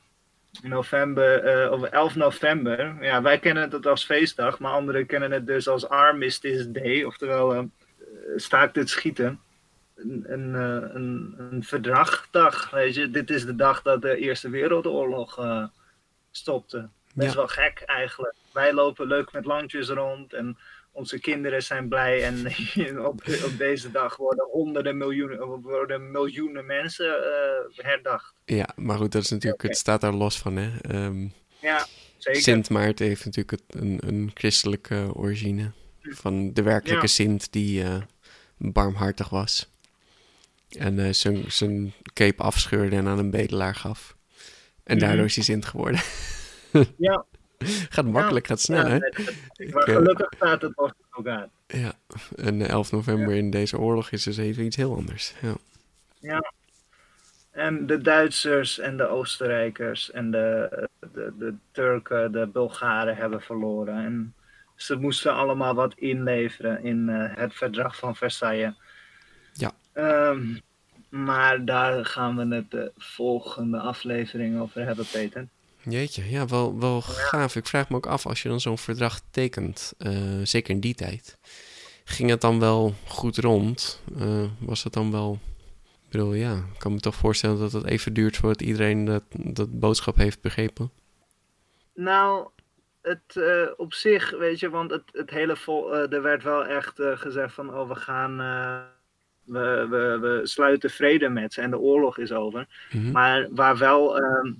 november, 0.63 1.71
of 1.71 1.83
11 1.83 2.15
november, 2.15 2.97
ja, 3.01 3.21
wij 3.21 3.39
kennen 3.39 3.69
het 3.69 3.85
als 3.85 4.05
feestdag, 4.05 4.59
maar 4.59 4.71
anderen 4.71 5.05
kennen 5.05 5.31
het 5.31 5.47
dus 5.47 5.67
als 5.67 5.89
Armistice 5.89 6.71
Day, 6.71 7.03
oftewel 7.03 7.69
staakt 8.35 8.75
het 8.75 8.89
schieten 8.89 9.39
een, 9.97 10.23
een, 10.27 10.55
eh, 10.55 10.95
een, 10.95 11.35
een 11.37 11.63
verdragdag. 11.63 12.69
Weet 12.69 12.95
je? 12.95 13.09
Dit 13.09 13.29
is 13.29 13.45
de 13.45 13.55
dag 13.55 13.81
dat 13.81 14.01
de 14.01 14.17
Eerste 14.17 14.49
Wereldoorlog 14.49 15.39
uh, 15.39 15.65
stopte. 16.31 16.89
Best 17.13 17.35
wel 17.35 17.47
gek 17.47 17.83
eigenlijk. 17.85 18.35
Wij 18.53 18.73
lopen 18.73 19.07
leuk 19.07 19.31
met 19.31 19.45
landjes 19.45 19.89
rond 19.89 20.33
en 20.33 20.57
onze 20.97 21.19
kinderen 21.19 21.63
zijn 21.63 21.87
blij. 21.87 22.23
En 22.23 22.45
op, 23.11 23.21
op 23.45 23.57
deze 23.57 23.91
dag 23.91 24.15
worden 24.15 24.47
honderden 24.51 24.97
miljoenen, 24.97 25.61
worden 25.61 26.11
miljoenen 26.11 26.65
mensen 26.65 27.05
uh, 27.05 27.85
herdacht. 27.85 28.33
Ja, 28.45 28.69
maar 28.75 28.97
goed, 28.97 29.11
dat 29.11 29.23
is 29.23 29.29
natuurlijk, 29.29 29.61
het 29.61 29.77
staat 29.77 30.01
daar 30.01 30.13
los 30.13 30.37
van. 30.37 30.55
Hè? 30.55 30.95
Um, 31.05 31.33
ja, 31.59 31.85
zeker. 32.17 32.41
Sint 32.41 32.69
Maarten 32.69 33.05
heeft 33.05 33.25
natuurlijk 33.25 33.61
een, 33.67 33.99
een 34.05 34.31
christelijke 34.33 35.09
origine. 35.13 35.71
Van 36.01 36.53
de 36.53 36.61
werkelijke 36.61 37.01
ja. 37.01 37.07
Sint 37.07 37.51
die 37.51 37.83
uh, 37.83 37.97
barmhartig 38.57 39.29
was. 39.29 39.69
En 40.69 40.97
uh, 40.97 41.13
zijn 41.47 41.93
cape 42.13 42.43
afscheurde 42.43 42.95
en 42.95 43.07
aan 43.07 43.19
een 43.19 43.31
bedelaar 43.31 43.75
gaf. 43.75 44.15
En 44.83 44.99
daardoor 44.99 45.25
is 45.25 45.35
hij 45.35 45.43
Sint 45.43 45.65
geworden. 45.65 46.01
ja. 46.97 47.25
gaat 47.89 48.05
makkelijk, 48.05 48.47
gaat 48.47 48.59
snel, 48.59 48.85
hè? 48.85 48.97
Maar 49.71 49.83
gelukkig 49.83 50.27
staat 50.35 50.61
het 50.61 50.77
ook 50.77 51.27
aan. 51.27 51.49
Ja, 51.67 51.93
en 52.35 52.61
11 52.61 52.91
november 52.91 53.35
in 53.35 53.49
deze 53.49 53.77
oorlog 53.79 54.11
is 54.11 54.23
dus 54.23 54.37
even 54.37 54.65
iets 54.65 54.75
heel 54.75 54.95
anders. 54.95 55.33
Ja. 55.41 55.55
ja. 56.19 56.51
En 57.51 57.85
de 57.85 58.01
Duitsers 58.01 58.79
en 58.79 58.97
de 58.97 59.07
Oostenrijkers 59.07 60.11
en 60.11 60.31
de, 60.31 60.69
de, 60.99 61.33
de 61.39 61.53
Turken, 61.71 62.31
de 62.31 62.47
Bulgaren 62.47 63.15
hebben 63.15 63.41
verloren. 63.41 63.95
En 63.95 64.33
ze 64.75 64.95
moesten 64.95 65.33
allemaal 65.33 65.73
wat 65.73 65.93
inleveren 65.95 66.83
in 66.83 67.07
uh, 67.09 67.35
het 67.35 67.53
verdrag 67.53 67.95
van 67.95 68.15
Versailles. 68.15 68.73
Ja. 69.53 69.71
Um, 69.93 70.61
maar 71.09 71.65
daar 71.65 72.05
gaan 72.05 72.35
we 72.35 72.55
het 72.55 72.71
de 72.71 72.91
volgende 72.97 73.79
aflevering 73.79 74.59
over 74.59 74.85
hebben, 74.85 75.05
Peter. 75.11 75.47
Jeetje, 75.89 76.29
ja, 76.29 76.45
wel, 76.45 76.79
wel 76.79 77.01
gaaf. 77.01 77.55
Ik 77.55 77.65
vraag 77.65 77.89
me 77.89 77.95
ook 77.95 78.05
af, 78.05 78.25
als 78.25 78.41
je 78.41 78.49
dan 78.49 78.59
zo'n 78.59 78.77
verdrag 78.77 79.21
tekent, 79.31 79.93
uh, 79.97 80.11
zeker 80.43 80.73
in 80.73 80.79
die 80.79 80.95
tijd, 80.95 81.37
ging 82.03 82.29
het 82.29 82.41
dan 82.41 82.59
wel 82.59 82.93
goed 83.07 83.37
rond? 83.37 84.03
Uh, 84.17 84.43
was 84.59 84.83
het 84.83 84.93
dan 84.93 85.11
wel... 85.11 85.39
Ik 86.05 86.13
bedoel, 86.13 86.33
ja, 86.33 86.53
ik 86.53 86.79
kan 86.79 86.93
me 86.93 86.99
toch 86.99 87.15
voorstellen 87.15 87.59
dat 87.59 87.71
het 87.71 87.85
even 87.85 88.13
duurt 88.13 88.37
voordat 88.37 88.61
iedereen 88.61 89.05
dat, 89.05 89.23
dat 89.31 89.79
boodschap 89.79 90.15
heeft 90.15 90.41
begrepen. 90.41 90.91
Nou, 91.93 92.47
het 93.01 93.35
uh, 93.35 93.69
op 93.77 93.93
zich, 93.93 94.37
weet 94.37 94.59
je, 94.59 94.69
want 94.69 94.91
het, 94.91 95.03
het 95.11 95.29
hele 95.29 95.55
vol, 95.55 95.95
er 95.95 96.21
werd 96.21 96.43
wel 96.43 96.65
echt 96.65 96.93
gezegd 96.95 97.53
van, 97.53 97.73
oh, 97.73 97.87
we 97.87 97.95
gaan 97.95 98.37
we, 99.47 99.87
we, 99.89 100.17
we 100.19 100.39
sluiten 100.43 100.89
vrede 100.89 101.29
met 101.29 101.53
ze 101.53 101.61
en 101.61 101.69
de 101.69 101.79
oorlog 101.79 102.17
is 102.17 102.31
over. 102.31 102.67
Mhm. 102.91 103.11
Maar 103.11 103.47
waar 103.51 103.77
wel 103.77 104.21
uh, 104.21 104.53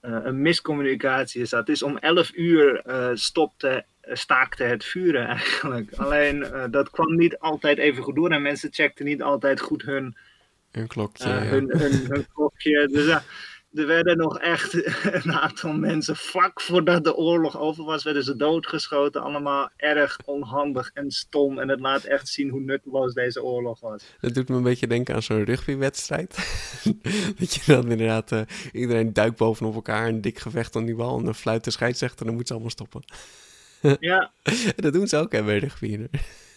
een 0.00 0.42
miscommunicatie 0.42 1.42
is, 1.42 1.50
dat 1.50 1.68
is 1.68 1.82
om 1.82 1.98
11 1.98 2.30
uur 2.34 2.82
uh, 2.86 3.10
stopte, 3.14 3.84
staakte 4.02 4.62
het 4.62 4.84
vuren 4.84 5.26
eigenlijk. 5.26 5.92
Alleen 6.04 6.46
dat 6.70 6.90
kwam 6.90 7.16
niet 7.16 7.38
altijd 7.38 7.78
even 7.78 8.02
goed 8.02 8.14
door 8.14 8.30
en 8.30 8.42
mensen 8.42 8.72
checkten 8.72 9.04
niet 9.04 9.22
altijd 9.22 9.60
goed 9.60 9.82
hun, 9.82 10.16
hun 10.70 10.86
klokje. 10.86 11.28
hun, 11.28 11.70
hun, 11.78 12.06
hun, 12.08 12.26
klokje. 12.34 12.88
Dus 12.92 13.18
er 13.74 13.86
werden 13.86 14.16
nog 14.16 14.38
echt 14.38 14.74
een 15.24 15.32
aantal 15.32 15.72
mensen 15.72 16.16
vlak 16.16 16.60
voordat 16.60 17.04
de 17.04 17.16
oorlog 17.16 17.58
over 17.58 17.84
was, 17.84 18.04
werden 18.04 18.24
ze 18.24 18.36
doodgeschoten. 18.36 19.22
Allemaal 19.22 19.70
erg 19.76 20.18
onhandig 20.24 20.90
en 20.94 21.10
stom. 21.10 21.58
En 21.58 21.68
het 21.68 21.80
laat 21.80 22.04
echt 22.04 22.28
zien 22.28 22.48
hoe 22.48 22.60
nutteloos 22.60 23.14
deze 23.14 23.42
oorlog 23.42 23.80
was. 23.80 24.04
Dat 24.20 24.34
doet 24.34 24.48
me 24.48 24.56
een 24.56 24.62
beetje 24.62 24.86
denken 24.86 25.14
aan 25.14 25.22
zo'n 25.22 25.44
rugbywedstrijd. 25.44 26.36
dat 27.38 27.54
je 27.54 27.62
dan 27.66 27.90
inderdaad, 27.90 28.32
uh, 28.32 28.40
iedereen 28.72 29.12
duikt 29.12 29.36
bovenop 29.36 29.74
elkaar, 29.74 30.08
een 30.08 30.20
dik 30.20 30.38
gevecht 30.38 30.76
aan 30.76 30.84
die 30.84 30.94
bal. 30.96 31.18
En 31.18 31.24
dan 31.24 31.34
fluit 31.34 31.64
de 31.64 31.70
scheidsrechter 31.70 32.20
en 32.20 32.26
dan 32.26 32.34
moet 32.34 32.46
ze 32.46 32.52
allemaal 32.52 32.70
stoppen. 32.70 33.02
ja. 34.00 34.32
dat 34.76 34.92
doen 34.92 35.06
ze 35.06 35.16
ook 35.16 35.32
hè, 35.32 35.42
bij 35.42 35.58
rugby. 35.58 36.06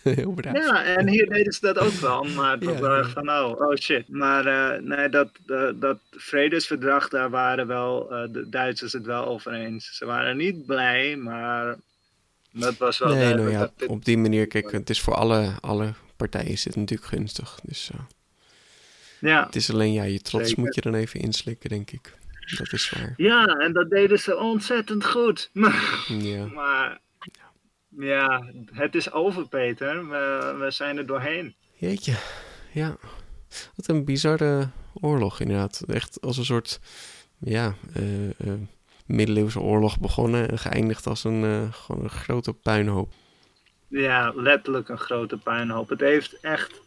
Heel. 0.15 0.35
Ja, 0.41 0.83
en 0.83 1.07
hier 1.07 1.29
deden 1.29 1.53
ze 1.53 1.59
dat 1.61 1.77
ook 1.77 1.93
wel, 1.93 2.23
maar 2.23 2.57
het 2.59 2.79
was 2.79 3.07
van, 3.07 3.29
oh, 3.29 3.59
oh 3.59 3.75
shit. 3.75 4.09
Maar 4.09 4.45
uh, 4.47 4.81
nee, 4.81 5.09
dat, 5.09 5.29
uh, 5.47 5.69
dat 5.75 5.97
vredesverdrag, 6.11 7.09
daar 7.09 7.29
waren 7.29 7.67
wel 7.67 8.13
uh, 8.13 8.33
de 8.33 8.49
Duitsers 8.49 8.93
het 8.93 9.05
wel 9.05 9.25
over 9.25 9.53
eens. 9.53 9.97
Ze 9.97 10.05
waren 10.05 10.37
niet 10.37 10.65
blij, 10.65 11.15
maar 11.15 11.75
dat 12.51 12.77
was 12.77 12.97
wel 12.99 13.15
nee, 13.15 13.33
nou 13.33 13.51
ja, 13.51 13.71
dit... 13.77 13.89
op 13.89 14.05
die 14.05 14.17
manier, 14.17 14.47
kijk, 14.47 14.71
het 14.71 14.89
is 14.89 15.01
voor 15.01 15.15
alle, 15.15 15.51
alle 15.61 15.93
partijen 16.17 16.51
is 16.51 16.65
het 16.65 16.75
natuurlijk 16.75 17.09
gunstig. 17.09 17.59
Dus 17.63 17.91
ja, 19.19 19.45
het 19.45 19.55
is 19.55 19.71
alleen, 19.71 19.93
ja, 19.93 20.03
je 20.03 20.21
trots 20.21 20.47
zeker. 20.47 20.63
moet 20.63 20.75
je 20.75 20.81
dan 20.81 20.93
even 20.93 21.19
inslikken, 21.19 21.69
denk 21.69 21.91
ik. 21.91 22.13
Dat 22.57 22.73
is 22.73 22.89
waar. 22.89 23.13
Ja, 23.17 23.45
en 23.45 23.73
dat 23.73 23.89
deden 23.89 24.19
ze 24.19 24.37
ontzettend 24.37 25.05
goed. 25.05 25.49
Maar, 25.53 26.05
ja. 26.07 26.45
maar 26.45 26.99
ja, 27.97 28.43
het 28.71 28.95
is 28.95 29.11
over, 29.11 29.47
Peter. 29.47 30.09
We, 30.09 30.55
we 30.59 30.71
zijn 30.71 30.97
er 30.97 31.05
doorheen. 31.05 31.55
Jeetje, 31.73 32.13
ja. 32.71 32.97
Wat 33.75 33.87
een 33.87 34.05
bizarre 34.05 34.69
oorlog, 34.93 35.39
inderdaad. 35.39 35.83
Echt 35.87 36.21
als 36.21 36.37
een 36.37 36.45
soort, 36.45 36.79
ja, 37.39 37.75
uh, 37.97 38.25
uh, 38.25 38.53
middeleeuwse 39.05 39.59
oorlog 39.59 39.99
begonnen 39.99 40.49
en 40.49 40.59
geëindigd 40.59 41.07
als 41.07 41.23
een, 41.23 41.43
uh, 41.43 41.73
gewoon 41.73 42.03
een 42.03 42.09
grote 42.09 42.53
puinhoop. 42.53 43.13
Ja, 43.87 44.31
letterlijk 44.35 44.89
een 44.89 44.97
grote 44.97 45.37
puinhoop. 45.37 45.89
Het 45.89 45.99
heeft 45.99 46.39
echt 46.39 46.81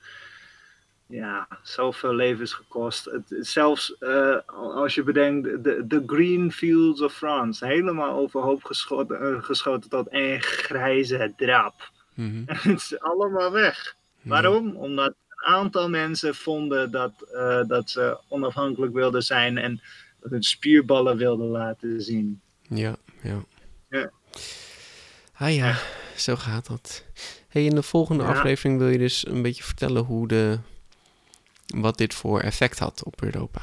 ja, 1.07 1.49
zoveel 1.63 2.15
levens 2.15 2.53
gekost. 2.53 3.05
Het, 3.05 3.37
zelfs 3.41 3.97
uh, 4.01 4.37
als 4.55 4.95
je 4.95 5.03
bedenkt, 5.03 5.65
de, 5.65 5.85
de 5.87 6.03
Green 6.07 6.53
Fields 6.53 7.01
of 7.01 7.15
France, 7.15 7.67
helemaal 7.67 8.19
overhoop 8.19 8.65
geschoten, 8.65 9.23
uh, 9.23 9.43
geschoten 9.43 9.91
tot 9.91 10.09
één 10.09 10.43
grijze 10.43 11.33
drap. 11.37 11.91
Mm 12.15 12.31
-hmm. 12.31 12.45
het 12.73 12.81
is 12.81 13.01
allemaal 13.01 13.53
weg. 13.53 13.97
Mhm. 14.21 14.29
Waarom? 14.29 14.77
Omdat 14.77 15.09
een 15.09 15.55
aantal 15.55 15.89
mensen 15.89 16.35
vonden 16.35 16.91
dat, 16.91 17.13
uh, 17.33 17.65
dat 17.67 17.91
ze 17.91 18.19
onafhankelijk 18.29 18.93
wilden 18.93 19.23
zijn 19.23 19.59
en 19.59 19.81
hun 20.21 20.43
spierballen 20.43 21.17
wilden 21.17 21.47
laten 21.47 22.03
zien. 22.03 22.41
Ja, 22.63 22.97
ja. 23.23 23.45
ja. 23.91 24.11
Ah 25.39 25.55
ja, 25.55 25.79
zo 26.17 26.37
gaat 26.37 26.67
dat. 26.67 27.05
Hey, 27.49 27.65
in 27.65 27.75
de 27.75 27.83
volgende 27.83 28.23
ja. 28.23 28.31
aflevering 28.31 28.79
wil 28.79 28.89
je 28.89 28.99
dus 28.99 29.27
een 29.27 29.43
beetje 29.43 29.63
vertellen 29.63 30.03
hoe 30.03 30.29
de 30.29 30.59
wat 31.67 31.99
dit 31.99 32.15
voor 32.15 32.41
effect 32.41 32.79
had 32.79 33.03
op 33.05 33.23
Europa. 33.23 33.61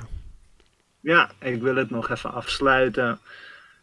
Ja, 1.00 1.32
ik 1.40 1.62
wil 1.62 1.76
het 1.76 1.90
nog 1.90 2.10
even 2.10 2.34
afsluiten 2.34 3.20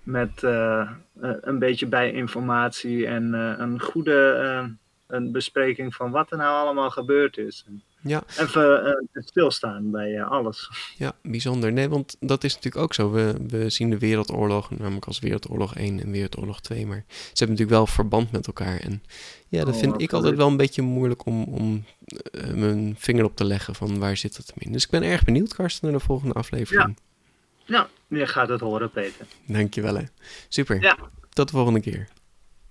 met 0.03 0.43
uh, 0.43 0.91
een 1.21 1.59
beetje 1.59 1.87
bijinformatie 1.87 3.07
en 3.07 3.35
uh, 3.35 3.55
een 3.57 3.81
goede 3.81 4.77
een 5.11 5.33
bespreking 5.33 5.95
van 5.95 6.11
wat 6.11 6.31
er 6.31 6.37
nou 6.37 6.63
allemaal 6.65 6.91
gebeurd 6.91 7.37
is. 7.37 7.65
Ja. 8.01 8.23
Even 8.39 9.09
stilstaan 9.13 9.91
bij 9.91 10.25
alles. 10.25 10.71
Ja, 10.97 11.13
bijzonder. 11.23 11.73
Nee, 11.73 11.89
want 11.89 12.17
dat 12.21 12.45
is 12.45 12.55
natuurlijk 12.55 12.85
ook 12.85 12.95
zo. 12.95 13.11
We, 13.11 13.35
we 13.49 13.71
zien 13.71 13.91
de 13.91 13.99
Wereldoorlog 13.99 14.71
namelijk 14.71 15.07
als 15.07 15.19
Wereldoorlog 15.19 15.77
1 15.77 16.01
en 16.01 16.11
Wereldoorlog 16.11 16.61
2. 16.61 16.87
Maar 16.87 17.05
ze 17.09 17.15
hebben 17.25 17.49
natuurlijk 17.49 17.71
wel 17.71 17.87
verband 17.87 18.33
met 18.33 18.47
elkaar. 18.47 18.81
En 18.81 19.03
ja, 19.49 19.65
dat 19.65 19.75
oh, 19.75 19.81
vind 19.81 20.01
ik 20.01 20.13
altijd 20.13 20.37
wel 20.37 20.47
een 20.47 20.57
beetje 20.57 20.83
moeilijk 20.83 21.27
om, 21.27 21.45
om 21.45 21.85
uh, 22.33 22.55
mijn 22.55 22.95
vinger 22.99 23.25
op 23.25 23.37
te 23.37 23.45
leggen 23.45 23.75
van 23.75 23.99
waar 23.99 24.17
zit 24.17 24.37
het 24.37 24.53
in. 24.59 24.73
Dus 24.73 24.85
ik 24.85 24.91
ben 24.91 25.03
erg 25.03 25.25
benieuwd, 25.25 25.55
Karsten, 25.55 25.91
naar 25.91 25.99
de 25.99 26.05
volgende 26.05 26.35
aflevering. 26.35 26.97
Ja. 26.97 27.09
Ja, 27.71 27.89
je 28.09 28.27
gaat 28.27 28.49
het 28.49 28.61
horen, 28.61 28.91
Peter. 28.91 29.27
Dankjewel, 29.47 29.97
hè. 29.97 30.05
Super. 30.49 30.83
Ja. 30.83 30.99
Tot 31.29 31.49
de 31.49 31.55
volgende 31.55 31.81
keer. 31.81 32.09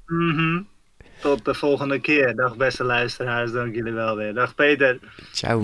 Mhm. 0.05 0.61
Tot 1.21 1.45
de 1.45 1.53
volgende 1.53 1.99
keer. 1.99 2.35
Dag 2.35 2.57
beste 2.57 2.83
luisteraars, 2.83 3.51
dank 3.51 3.75
jullie 3.75 3.93
wel 3.93 4.15
weer. 4.15 4.33
Dag 4.33 4.55
Peter. 4.55 4.99
Ciao. 5.31 5.63